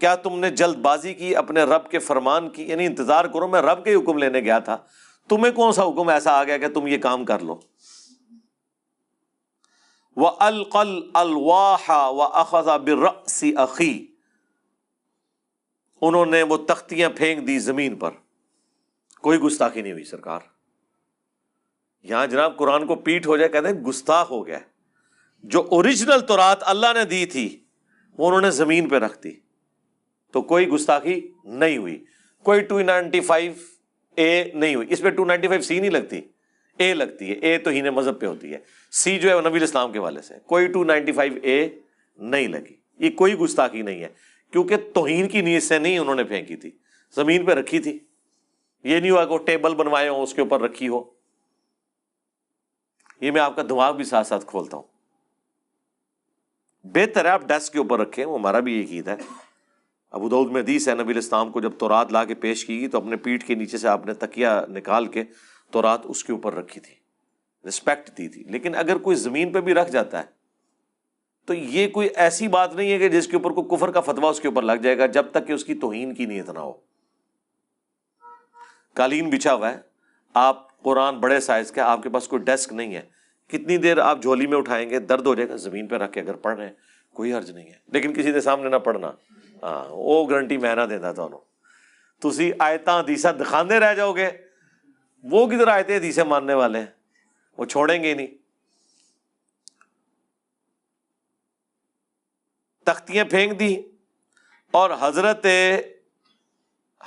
[0.00, 3.62] کیا تم نے جلد بازی کی اپنے رب کے فرمان کی؟ یعنی انتظار کرو، میں
[3.62, 4.76] رب کے حکم لینے گیا تھا۔
[5.28, 7.60] تمہیں کون سا حکم ایسا آ گیا کہ تم یہ کام کر لو؟
[10.16, 14.06] وہ القل الواح و اخذا برسی عقی
[16.00, 18.10] انہوں نے وہ تختیاں پھینک دی زمین پر۔
[19.20, 20.40] کوئی گستاخی نہیں ہوئی سرکار۔
[22.02, 24.58] یہاں جناب قرآن کو پیٹ ہو جائے، کہتے ہیں گستاخ ہو گیا۔
[25.42, 27.64] جو اوریجنل تورات اللہ نے دی تھی،
[28.18, 29.32] وہ انہوں نے زمین پہ رکھ دی۔
[30.32, 32.04] تو کوئی گستاخی نہیں ہوئی۔
[32.42, 33.52] کوئی ٹو نائنٹی فائیو
[34.14, 36.20] اے نہیں ہوئی۔ اس پہ ٹو نائنٹی فائیو سی نہیں لگتی۔
[36.78, 38.58] اے لگتی ہے اے تو ہی مذہب پہ ہوتی ہے۔
[38.92, 41.68] سی جو ہے وہ نبی اسلام کے والے سے کوئی ٹو نائنٹی فائیو اے
[42.16, 44.08] نہیں لگی۔ یہ کوئی گستاخی نہیں ہے۔
[44.50, 46.70] کیونکہ توہین کی نیت سے نہیں انہوں نے پھینکی تھی۔
[47.16, 47.98] زمین پہ رکھی تھی۔
[48.84, 51.10] یہ نہیں ہوا کہ وہ ٹیبل بنوائے ہو اس کے اوپر رکھی ہو۔
[53.20, 54.84] یہ میں آپ کا دماغ بھی ساتھ ساتھ کھولتا ہوں۔
[56.84, 59.16] بہتر ہے آپ ڈیسک کے اوپر رکھیں، وہ ہمارا بھی ایک عید ہے۔
[60.10, 62.88] ابو دعود میں حدیث ہے، نبی الاسلام کو جب تورات لا کے پیش کی گئی
[62.88, 65.24] تو اپنے پیٹھ کے نیچے سے آپ نے تکیا نکال کے
[65.72, 66.94] تورات اس کے اوپر رکھی تھی
[67.68, 70.24] رسپیکٹ دی تھی۔ لیکن اگر کوئی زمین پہ بھی رکھ جاتا ہے،
[71.46, 74.30] تو یہ کوئی ایسی بات نہیں ہے کہ جس کے اوپر کوئی کفر کا فتوا
[74.30, 76.58] اس کے اوپر لگ جائے گا، جب تک کہ اس کی توہین کی نیت نہ
[76.58, 76.72] ہو۔
[78.94, 79.80] قالین بچھا ہوا ہے۔
[80.34, 83.02] آپ قرآن بڑے سائز کا آپ کے پاس کوئی ڈیسک نہیں ہے۔
[83.48, 86.20] کتنی دیر آپ جھولی میں اٹھائیں گے، درد ہو جائے گا، زمین پہ رکھ کے
[86.20, 86.74] اگر پڑھ رہے ہیں،
[87.14, 89.10] کوئی حرج نہیں ہے۔ لیکن کسی کے سامنے نہ پڑھنا۔
[89.62, 91.28] ہاں وہ گارنٹی میں نہ دینا تھا
[92.20, 94.30] تھی آیتاں دیسا دکھانے رہ جاؤ گے۔
[95.22, 96.86] وہ کدھر آئے دیسے ماننے والے ہیں؟
[97.58, 98.26] وہ چھوڑیں گے نہیں۔
[102.84, 103.76] تختیاں پھینک دی
[104.70, 105.46] اور حضرت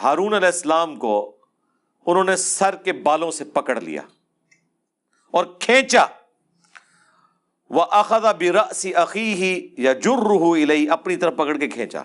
[0.03, 1.37] ہارون علیہ السلام کو
[2.05, 4.01] انہوں نے سر کے بالوں سے پکڑ لیا
[5.31, 6.05] اور کھینچا۔
[7.69, 12.03] وہ اخذا برسی عقی ہی یا جر اپنی طرف پکڑ کے کھینچا۔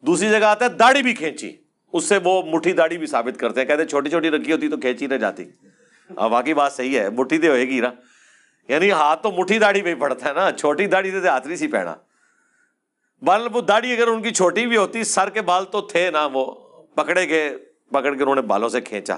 [0.00, 1.56] دوسری جگہ آتا ہے، داڑھی بھی کھینچی۔
[1.96, 4.76] اس سے وہ مٹھی داڑھی بھی ثابت کرتے ہیں، کہتے چھوٹی چھوٹی رکھی ہوتی تو
[4.76, 5.70] کھینچی نہ جاتی۔ ہاں،
[6.16, 7.90] اب باقی بات صحیح ہے، مٹھی تو ہوئے گی نا۔
[8.68, 11.68] یعنی ہاتھ تو مٹھی داڑھی پہ پڑتا ہے نا، چھوٹی داڑھی سے ہاتھ نہیں سی
[11.68, 11.94] پہنا
[13.22, 16.28] بال وہ داڑھی اگر ان کی چھوٹی بھی ہوتی، سر کے بال تو تھے نا
[16.32, 16.54] وہ،
[16.94, 17.56] پکڑے گئے،
[17.90, 19.16] پکڑ کے انہوں نے بالوں سے کھینچا۔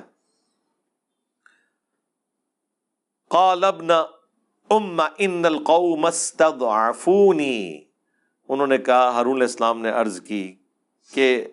[3.29, 4.05] قالبنا
[4.71, 7.85] ام ان القوم استضعفونی۔
[8.49, 10.55] انہوں نے کہا ہارون علیہ السلام نے عرض کی
[11.13, 11.47] کہ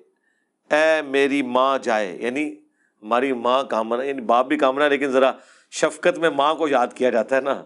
[0.72, 2.55] اے میری ماں جائے یعنی
[3.03, 5.32] ہماری ماں کامنا یعنی باپ بھی کامنا لیکن ذرا
[5.72, 7.63] شفقت میں ماں کو یاد کیا جاتا ہے نا،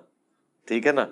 [0.66, 1.06] ٹھیک ہے نا؟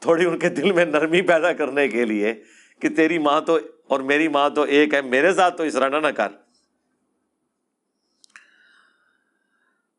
[0.00, 2.34] تھوڑی ان کے دل میں نرمی پیدا کرنے کے لیے
[2.80, 6.00] کہ تیری ماں تو اور میری ماں تو ایک ہے، میرے ساتھ تو اس طرح
[6.00, 6.28] نہ کر۔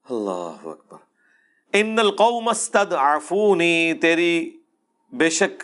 [0.09, 0.97] اللہ اکبر۔
[1.73, 4.51] ان القوم استدعفونی تیری
[5.11, 5.63] بے شک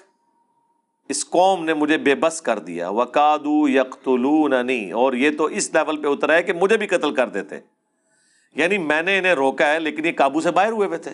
[1.09, 6.01] اس قوم نے مجھے بے بس کر دیا۔ وکادو یقتلوننی اور یہ تو اس لیول
[6.01, 7.59] پہ اترا ہے کہ مجھے بھی قتل کر دیتے۔
[8.55, 11.11] یعنی میں نے انہیں روکا ہے، لیکن یہ قابو سے باہر ہوئے ہوئے تھے۔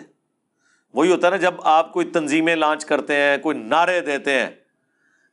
[0.94, 4.50] وہی ہوتا ہے نا، جب آپ کوئی تنظیمیں لانچ کرتے ہیں، کوئی نعرے دیتے ہیں۔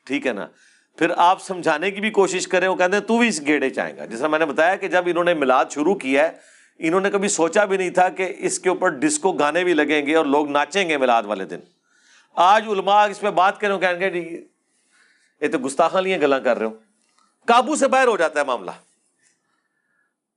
[0.06, 0.48] ٹھیک ہے نا؟
[0.98, 3.98] پھر آپ سمجھانے کی بھی کوشش کریں، وہ کہتے ہیں، تو بھی اس گیڑے چاہیں
[3.98, 6.32] گا۔ جیسا میں نے بتایا کہ جب انہوں نے میلاد شروع کیا ہے،
[6.80, 10.06] انہوں نے کبھی سوچا بھی نہیں تھا کہ اس کے اوپر ڈسکو گانے بھی لگیں
[10.06, 11.60] گے اور لوگ ناچیں گے میلاد والے دن۔
[12.36, 14.44] آج علماء اس پہ بات کریں کہیں گے
[15.42, 16.72] یہ تو گستاخان لیے گلا کر رہے ہو۔
[17.46, 18.72] قابو سے باہر ہو جاتا ہے معاملہ۔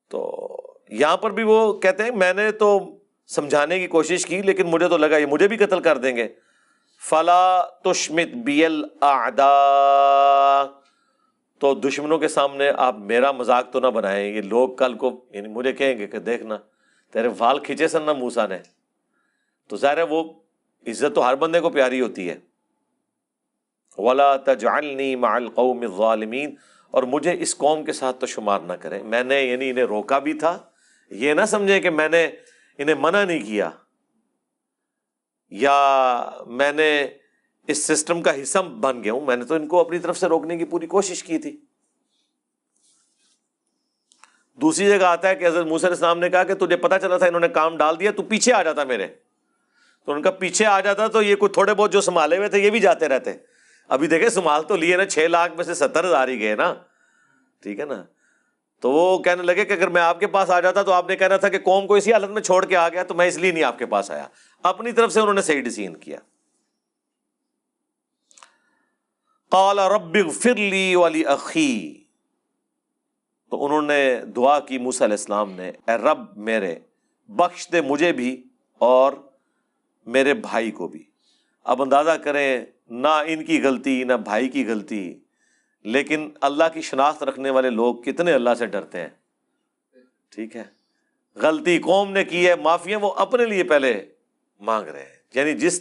[0.08, 0.46] تو
[0.88, 4.88] یہاں پر بھی وہ کہتے ہیں، میں نے تو سمجھانے کی کوشش کی، لیکن مجھے
[4.88, 6.28] تو لگا یہ مجھے بھی قتل کر دیں گے۔
[7.08, 10.64] فلا تشمت بیل آدا
[11.58, 15.48] تو دشمنوں کے سامنے آپ میرا مذاق تو نہ بنائیں، یہ لوگ کل کو یعنی
[15.48, 16.58] مجھے کہیں گے کہ دیکھنا
[17.12, 18.58] تیرے وال کھینچے سن نہ موسا نے۔
[19.68, 20.32] تو ظاہر ہے وہ
[20.86, 22.53] عزت تو ہر بندے کو پیاری ہوتی ہے۔
[23.98, 26.54] ولا تجعلنی مع القوم الظالمین
[26.90, 30.18] اور مجھے اس قوم کے ساتھ تو شمار نہ کریں میں نے یعنی انہیں روکا
[30.18, 30.58] بھی تھا۔
[31.10, 32.24] یہ نہ سمجھے کہ میں نے
[32.78, 33.70] انہیں منع نہیں کیا۔
[35.50, 37.06] یا میں نے
[37.66, 40.26] اس سسٹم کا حصہ بن گیا ہوں۔ میں نے تو ان کو اپنی طرف سے
[40.26, 41.60] روکنے کی پوری کوشش کی تھی۔
[44.54, 47.26] دوسری جگہ آتا ہے کہ حضرت موسر اسلام نے کہا کہ تجھے پتا چلا تھا
[47.26, 49.06] انہوں نے کام ڈال دیا، تو پیچھے آ جاتا میرے۔
[50.04, 52.58] تو ان کا پیچھے آ جاتا تو یہ کوئی تھوڑے بہت جو سنبھالے ہوئے تھے،
[52.58, 53.53] یہ بھی جاتے رہتے۔
[53.88, 56.74] ابھی دیکھے سنبھال تو لیے نا، چھ لاکھ میں سے ستر ہزار ہی گئے نا۔
[57.62, 58.04] ٹھیک ہے نا؟
[58.80, 61.16] تو وہ کہنے لگے کہ اگر میں آپ کے پاس آ جاتا تو آپ نے
[61.16, 63.36] کہنا تھا کہ قوم کو اسی حالت میں چھوڑ کے آ گیا تو میں اس
[63.36, 64.28] لیے نہیں آپ کے پاس آیا۔
[64.62, 66.18] اپنی طرف سے انہوں نے صحیح ڈسیزن کیا۔
[69.48, 72.04] قال رب اغفر لی والی اخی۔
[73.50, 76.78] تو انہوں نے دعا کی موسیٰ علیہ السلام نے، اے رب میرے،
[77.28, 78.44] بخش دے مجھے بھی
[78.78, 79.12] اور
[80.06, 81.04] میرے بھائی کو بھی۔
[81.64, 85.14] اب اندازہ کریں نہ ان کی غلطی، نہ بھائی کی غلطی۔
[85.82, 89.08] لیکن اللہ کی شناخت رکھنے والے لوگ کتنے اللہ سے ڈرتے ہیں۔
[90.30, 90.64] ٹھیک ہے۔
[91.34, 94.06] غلطی قوم نے کی ہے معافیا وہ اپنے لیے پہلے
[94.60, 95.80] مانگ رہے ہیں۔ یعنی جس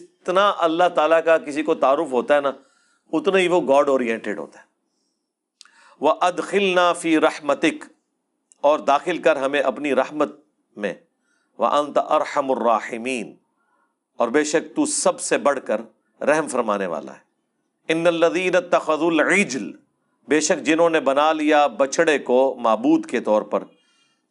[0.58, 2.52] اللہ تعالیٰ کا کسی کو تعارف ہوتا ہے نا،
[3.14, 4.66] اتنا ہی وہ گاڈ اورینٹیڈ ہوتا ہے۔
[6.00, 7.86] وہ ادخل فی رحمتک
[8.62, 10.36] اور داخل کر ہمیں اپنی رحمت
[10.76, 10.94] میں۔
[11.58, 13.36] وہ انت ارحم الراحمین
[14.18, 15.82] اور بے شک تو سب سے بڑھ کر
[16.22, 17.20] رحم فرمانے والا ہے۔
[17.88, 19.72] ان الدین تخذ العجل،
[20.28, 23.64] بے شک جنہوں نے بنا لیا بچڑے کو معبود کے طور پر،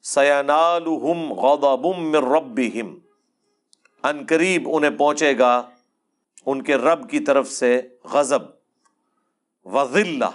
[0.03, 2.99] سینالہم غضب من ربہم۔
[4.03, 5.63] ان قریب انہیں پہنچے گا
[6.47, 8.43] ان کے رب کی طرف سے غضب
[9.65, 10.31] وذلہ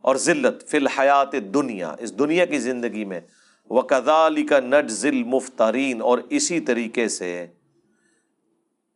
[0.00, 3.20] اور ذلت فی الحیات دنیا اس دنیا کی زندگی میں۔
[3.70, 7.46] وکدالی کا نٹ ذل مفترین اور اسی طریقے سے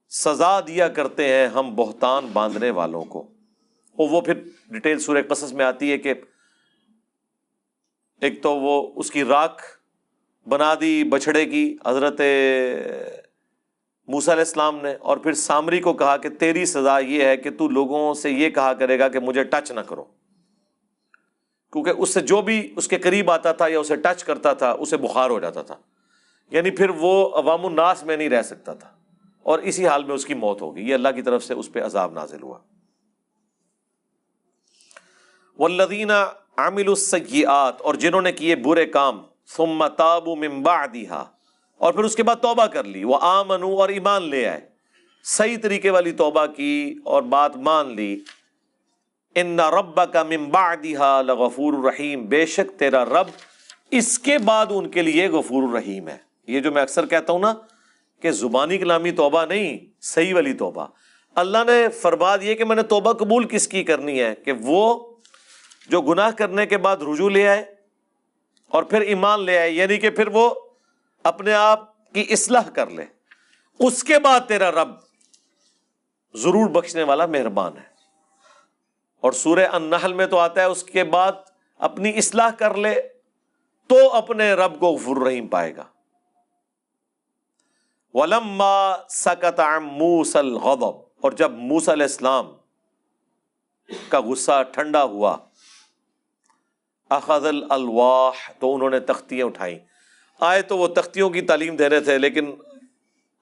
[0.08, 3.20] سزا دیا کرتے ہیں ہم بہتان باندھنے والوں کو۔
[3.92, 4.34] اور وہ پھر
[4.68, 6.14] ڈیٹیل سورہ قصص میں آتی ہے کہ
[8.20, 9.62] ایک تو وہ اس کی راکھ
[10.48, 12.20] بنا دی، بچھڑے کی حضرت
[14.08, 17.50] موسیٰ علیہ السلام نے اور پھر سامری کو کہا کہ تیری سزا یہ ہے کہ
[17.50, 20.04] تو لوگوں سے یہ کہا کرے گا کہ مجھے ٹچ نہ کرو۔
[21.72, 24.70] کیونکہ اس سے جو بھی اس کے قریب آتا تھا یا اسے ٹچ کرتا تھا،
[24.70, 25.76] اسے بخار ہو جاتا تھا۔
[26.50, 28.95] یعنی پھر وہ عوام الناس میں نہیں رہ سکتا تھا۔
[29.46, 31.80] اور اسی حال میں اس کی موت ہوگی۔ یہ اللہ کی طرف سے اس پہ
[31.80, 32.58] عذاب نازل ہوا۔
[35.58, 36.10] والذین
[36.56, 41.24] عامل السیئات اور جنہوں نے کیے برے کام، ثم تابوا من بعدها،
[41.78, 44.60] اور پھر اس کے بعد توبہ کر لی۔ وہ آمنو اور ایمان لے آئے۔
[45.24, 48.20] صحیح طریقے والی توبہ کی اور بات مان لی۔
[49.34, 50.74] ان رب کا ممبا
[51.22, 53.26] لغفور الرحیم بے شک تیرا رب
[53.90, 56.16] اس کے بعد ان کے لیے غفور الرحیم ہے۔
[56.46, 57.54] یہ جو میں اکثر کہتا ہوں نا
[58.20, 60.86] کہ زبانی کلامی توبہ نہیں، صحیح والی توبہ۔
[61.34, 65.14] اللہ نے فرما دیا کہ میں نے توبہ قبول کس کی کرنی ہے؟ کہ وہ
[65.88, 67.74] جو گناہ کرنے کے بعد رجوع لے آئے
[68.68, 70.50] اور پھر ایمان لے آئے یعنی کہ پھر وہ
[71.24, 73.04] اپنے آپ کی اصلاح کر لے۔
[73.78, 74.88] اس کے بعد تیرا رب
[76.34, 77.96] ضرور بخشنے والا مہربان ہے۔
[79.20, 81.32] اور سورہ النحل میں تو آتا ہے، اس کے بعد
[81.78, 82.94] اپنی اصلاح کر لے
[83.86, 85.84] تو اپنے رب کو غفر رحیم پائے گا۔
[88.16, 92.46] ولما سکت موسل غضب اور جب موس علیہ السلام
[94.08, 95.36] کا غصہ ٹھنڈا ہوا،
[97.08, 99.78] اخذ الواح تو انہوں نے تختیاں اٹھائیں۔
[100.40, 102.54] آئے تو وہ تختیوں کی تعلیم دے رہے تھے، لیکن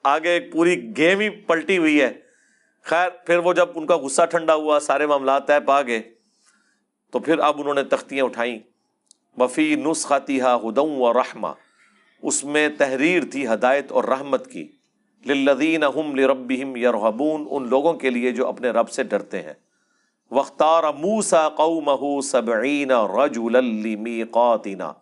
[0.03, 2.13] آگے ایک پوری گیم ہی پلٹی ہوئی ہے۔
[2.83, 6.03] خیر، پھر وہ جب ان کا غصہ ٹھنڈا ہوا، سارے معاملات طے پا گئے،
[7.11, 8.59] تو پھر اب انہوں نے تختیاں اٹھائیں۔
[9.39, 11.49] وفی نسخاتی ہدم و رحمہ
[12.25, 14.69] اس میں تحریر تھی ہدایت اور رحمت کی۔
[15.27, 19.53] للذین ہم لربہم یرغبون، ان لوگوں کے لیے جو اپنے رب سے ڈرتے ہیں۔
[20.31, 24.93] وختار موسا قومہ سبعین رجلا لمیقاتنا۔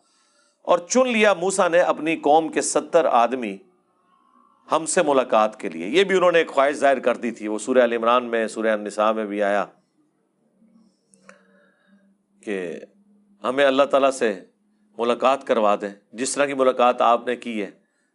[0.62, 3.56] اور چن لیا موسا نے اپنی قوم کے ستر آدمی
[4.72, 7.48] ہم سے ملاقات کے لیے۔ یہ بھی انہوں نے ایک خواہش ظاہر کر دی تھی۔
[7.48, 9.64] وہ سورہ عال عمران میں، سورہ النساء میں بھی آیا
[12.44, 12.80] کہ
[13.44, 14.40] ہمیں اللہ تعالیٰ سے
[14.99, 17.70] ملاقات کروا دیں۔ جس طرح کی ملاقات آپ نے کی ہے۔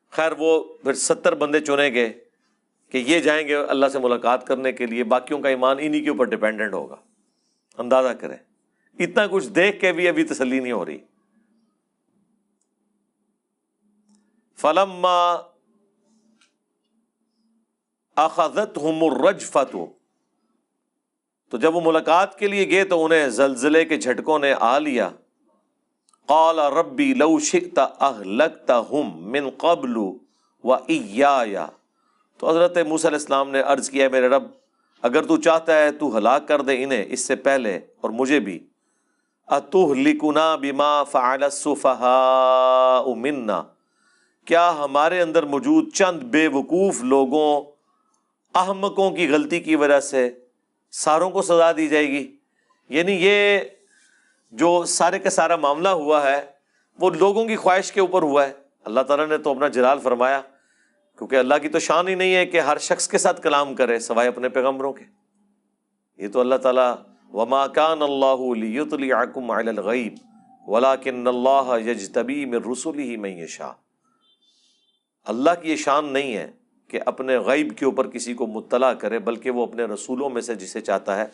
[0.09, 2.13] خیر، وہ پھر ستر بندے چنے گئے
[2.89, 6.09] کہ یہ جائیں گے اللہ سے ملاقات کرنے کے لیے۔ باقیوں کا ایمان انہیں کے
[6.09, 6.95] اوپر ڈپینڈنٹ ہوگا۔
[7.77, 8.37] اندازہ کریں۔
[8.99, 10.97] اتنا کچھ دیکھ کے بھی ابھی تسلی نہیں ہو رہی۔
[14.55, 15.35] فلما
[18.15, 19.05] اخذت ہم
[21.49, 25.09] تو جب وہ ملاقات کے لیے گئے تو انہیں زلزلے کے جھٹکوں نے آ لیا۔
[26.27, 29.97] قال ربی لو شکتا اہلکتا ہم من قبل
[30.63, 31.67] و ایایا۔
[32.37, 34.43] تو حضرت موس علیہ السلام نے عرض کیا میرے رب،
[35.01, 38.59] اگر تو چاہتا ہے تو ہلاک کر دے انہیں، اس سے پہلے اور مجھے بھی۔
[39.47, 43.63] اتوہ لکنا بیما فعل السفہاء منا۔
[44.45, 47.61] کیا ہمارے اندر موجود چند بے وقوف لوگوں،
[48.55, 50.29] احمقوں کی غلطی کی وجہ سے
[50.91, 52.35] ساروں کو سزا دی جائے گی؟
[52.89, 53.59] یعنی یہ
[54.51, 56.45] جو سارے کا سارا معاملہ ہوا ہے،
[56.99, 58.53] وہ لوگوں کی خواہش کے اوپر ہوا ہے۔
[58.85, 60.41] اللہ تعالیٰ نے تو اپنا جلال فرمایا،
[61.17, 63.99] کیونکہ اللہ کی تو شان ہی نہیں ہے کہ ہر شخص کے ساتھ کلام کرے،
[63.99, 65.03] سوائے اپنے پیغمبروں کے۔
[66.17, 66.95] یہ تو اللہ تعالیٰ،
[67.33, 68.69] وما کان اللہ
[69.45, 70.15] الغیب
[70.67, 73.71] ولاکن اللہ یجتبی میں رسولی ہی میں شاہ
[75.25, 76.51] اللہ کی یہ شان نہیں ہے
[76.87, 80.55] کہ اپنے غیب کے اوپر کسی کو مطلع کرے، بلکہ وہ اپنے رسولوں میں سے
[80.55, 81.25] جسے چاہتا ہے،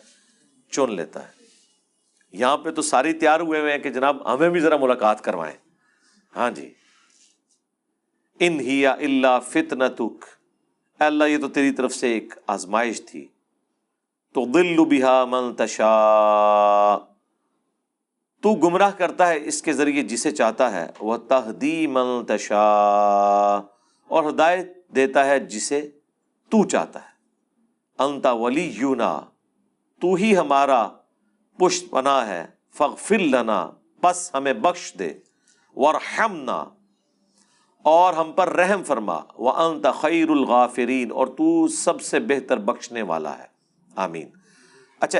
[0.70, 1.43] چن لیتا ہے۔
[2.34, 5.56] یہاں پہ تو ساری تیار ہوئے ہوئے ہیں کہ جناب ہمیں بھی ذرا ملاقات کروائیں۔
[6.36, 6.74] ہاں جی۔
[8.40, 10.24] ان ہی اللہ فتن تک
[10.98, 13.28] اللہ، یہ تو تیری طرف سے ایک آزمائش تھی۔
[14.34, 15.94] تو دل بہا منتشا
[18.42, 22.64] تو گمراہ کرتا ہے اس کے ذریعے جسے چاہتا ہے۔ وہ تہدی منتشا
[24.08, 25.90] اور ہدایت دیتا ہے جسے
[26.50, 27.14] تو چاہتا ہے۔
[27.98, 29.20] انتا ولی یونا
[30.00, 30.88] تو ہی ہمارا
[31.58, 32.44] پشت پنا ہے
[32.74, 33.70] فغفر لنا،
[34.02, 35.12] پس ہمیں بخش دے
[35.76, 36.64] ورحمنا
[37.84, 43.02] اور ہم پر رحم فرما وہ انت خیر الغافرین، اور تو سب سے بہتر بخشنے
[43.02, 43.46] والا ہے۔
[43.96, 44.28] آمین۔
[45.00, 45.18] اچھا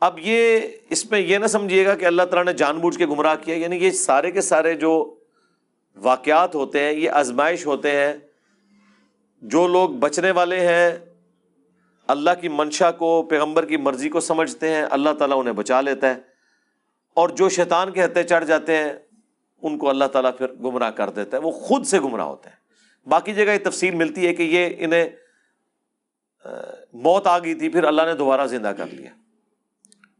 [0.00, 0.60] اب یہ
[0.90, 3.56] اس میں یہ نہ سمجھیے گا کہ اللہ تعالیٰ نے جان بوجھ کے گمراہ کیا
[3.56, 4.92] یعنی یہ سارے کے سارے جو
[5.96, 8.12] واقعات ہوتے ہیں، یہ آزمائش ہوتے ہیں،
[9.42, 10.90] جو لوگ بچنے والے ہیں
[12.10, 16.10] اللہ کی منشا کو، پیغمبر کی مرضی کو سمجھتے ہیں، اللہ تعالیٰ انہیں بچا لیتا
[16.10, 16.20] ہے۔
[17.14, 18.92] اور جو شیطان کے ہتھے چڑھ جاتے ہیں،
[19.62, 22.56] ان کو اللہ تعالیٰ پھر گمراہ کر دیتا ہے۔ وہ خود سے گمراہ ہوتے ہیں۔
[23.08, 25.08] باقی جگہ یہ تفصیل ملتی ہے کہ یہ انہیں
[26.92, 29.10] موت آ گئی تھی، پھر اللہ نے دوبارہ زندہ کر لیا۔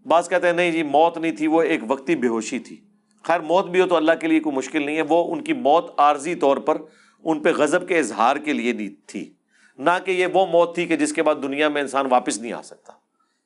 [0.06, 2.80] بعض کہتے ہیں، نہیں جی موت نہیں تھی، وہ ایک وقتی بے ہوشی تھی۔
[3.22, 5.52] خیر، موت بھی ہو تو اللہ کے لیے کوئی مشکل نہیں ہے۔ وہ ان کی
[5.52, 6.82] موت عارضی طور پر
[7.24, 9.34] ان پہ غضب کے اظہار کے لیے نہیں تھی۔
[9.80, 12.52] نہ کہ یہ وہ موت تھی کہ جس کے بعد دنیا میں انسان واپس نہیں
[12.52, 12.92] آ سکتا۔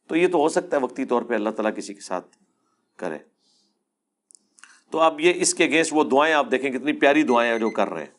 [0.06, 2.36] تو یہ تو ہو سکتا ہے وقتی طور پہ اللہ تعالیٰ کسی کے ساتھ
[2.96, 3.18] کرے۔
[4.90, 7.70] تو اب یہ اس کے گیس وہ دعائیں آپ دیکھیں، کتنی پیاری دعائیں ہیں جو
[7.70, 8.10] کر رہے ہیں۔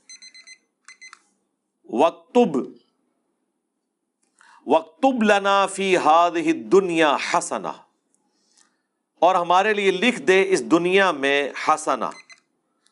[1.95, 2.57] وقتب
[4.67, 6.31] وقتب لنا فی ہاد
[6.71, 7.71] دنیا ہسنا
[9.19, 12.09] اور ہمارے لیے لکھ دے اس دنیا میں ہسنا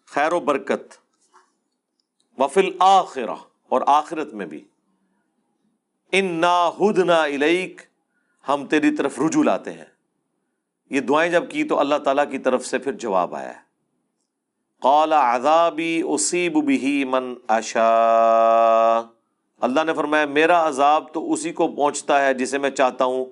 [0.05, 0.93] خیر و برکت۔
[2.38, 3.36] وفل آخرہ
[3.69, 4.63] اور آخرت میں بھی۔
[6.16, 7.82] ان نا ہد نا الیک
[8.47, 9.86] ہم تیری طرف رجوع لاتے ہیں۔
[10.89, 13.59] یہ دعائیں جب کی تو اللہ تعالیٰ کی طرف سے پھر جواب آیا ہے۔
[14.82, 18.99] قال عذابی اصیب بھی من اشا
[19.61, 23.26] اللہ نے فرمایا، میرا عذاب تو اسی کو پہنچتا ہے جسے میں چاہتا ہوں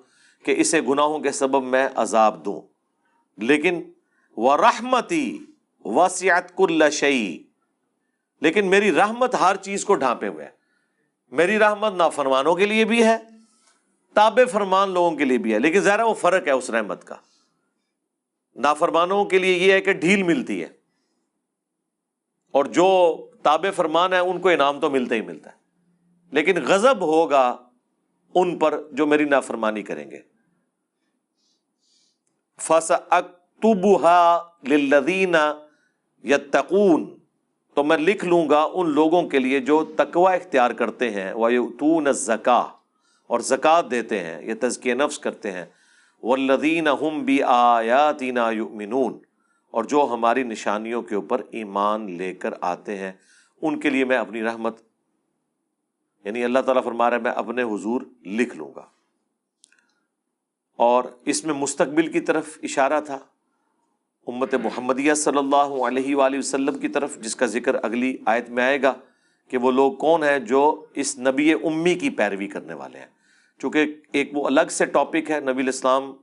[0.45, 2.61] کہ اسے گناہوں کے سبب میں عذاب دوں۔
[3.37, 3.83] لیکن
[4.37, 5.37] وہ رحمتی
[5.85, 7.37] وسیعت کل شعی
[8.41, 10.60] لیکن میری رحمت ہر چیز کو ڈھانپے ہوئے
[11.31, 13.17] میری رحمت نافرمانوں کے لیے بھی ہے
[14.13, 17.15] تاب فرمان لوگوں کے لیے بھی ہے، لیکن ذرا وہ فرق ہے اس رحمت کا۔
[18.55, 20.67] نافرمانوں کے لیے یہ ہے کہ ڈھیل ملتی ہے۔
[22.51, 25.55] اور جو تاب فرمان ہے ان کو انعام تو ملتا ہی ملتا ہے۔
[26.31, 27.57] لیکن غزب ہوگا
[28.35, 30.19] ان پر جو میری نافرمانی کریں گے۔
[32.61, 35.35] فس اکتبہ للذین
[36.23, 37.20] یتقون
[37.73, 41.49] تو میں لکھ لوں گا ان لوگوں کے لیے جو تقوا اختیار کرتے ہیں۔ وہ
[41.79, 42.67] تو زکا
[43.27, 45.65] اور زکوٰۃ دیتے ہیں، یہ تزکیہ نفس کرتے ہیں۔
[46.23, 47.41] وہ لدین ہم بھی
[48.51, 49.19] یؤمنون
[49.71, 53.11] اور جو ہماری نشانیوں کے اوپر ایمان لے کر آتے ہیں،
[53.61, 54.81] ان کے لیے میں اپنی رحمت
[56.23, 58.85] یعنی اللہ تعالیٰ فرما رہا ہے، میں اپنے حضور لکھ لوں گا۔
[60.75, 63.19] اور اس میں مستقبل کی طرف اشارہ تھا۔
[64.27, 68.63] امت محمدیہ صلی اللہ علیہ وآلہ وسلم کی طرف، جس کا ذکر اگلی آیت میں
[68.63, 68.93] آئے گا
[69.47, 73.05] کہ وہ لوگ کون ہیں جو اس نبی امی کی پیروی کرنے والے ہیں۔
[73.59, 76.13] چونکہ ایک وہ الگ سے ٹاپک ہے، نبی الاسلام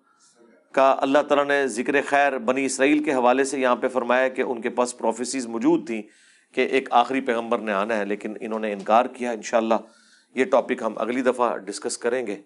[0.72, 4.42] کا اللہ تعالیٰ نے ذکر خیر بنی اسرائیل کے حوالے سے یہاں پہ فرمایا کہ
[4.42, 6.03] ان کے پاس پروفیسیز موجود تھیں
[6.55, 9.74] کہ ایک آخری پیغمبر نے آنا ہے، لیکن انہوں نے انکار کیا۔ انشاءاللہ
[10.34, 12.36] یہ ٹاپک ہم اگلی دفعہ ڈسکس کریں گے۔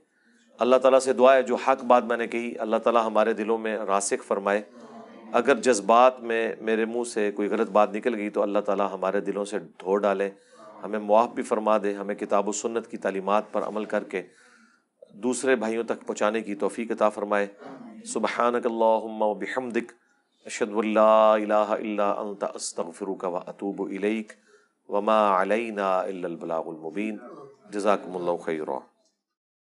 [0.58, 3.58] اللہ تعالیٰ سے دعا ہے، جو حق بات میں نے کہی، اللہ تعالیٰ ہمارے دلوں
[3.58, 4.62] میں راسک فرمائے۔
[5.32, 9.20] اگر جذبات میں میرے منہ سے کوئی غلط بات نکل گئی تو اللہ تعالیٰ ہمارے
[9.20, 10.30] دلوں سے دھو ڈالے،
[10.82, 14.22] ہمیں معاف بھی فرما دے، ہمیں کتاب و سنت کی تعلیمات پر عمل کر کے
[15.14, 17.46] دوسرے بھائیوں تک پہنچانے کی توفیق عطا فرمائے۔
[18.04, 19.92] سبحانک اللہم و بحمدک،
[20.46, 24.32] اشہد اللہ الہ الا انت، استغفرک و اتوب الیک،
[24.88, 27.16] وما علینا الا البلاغ المبین۔
[27.70, 28.78] جزاکم اللہ خیرہ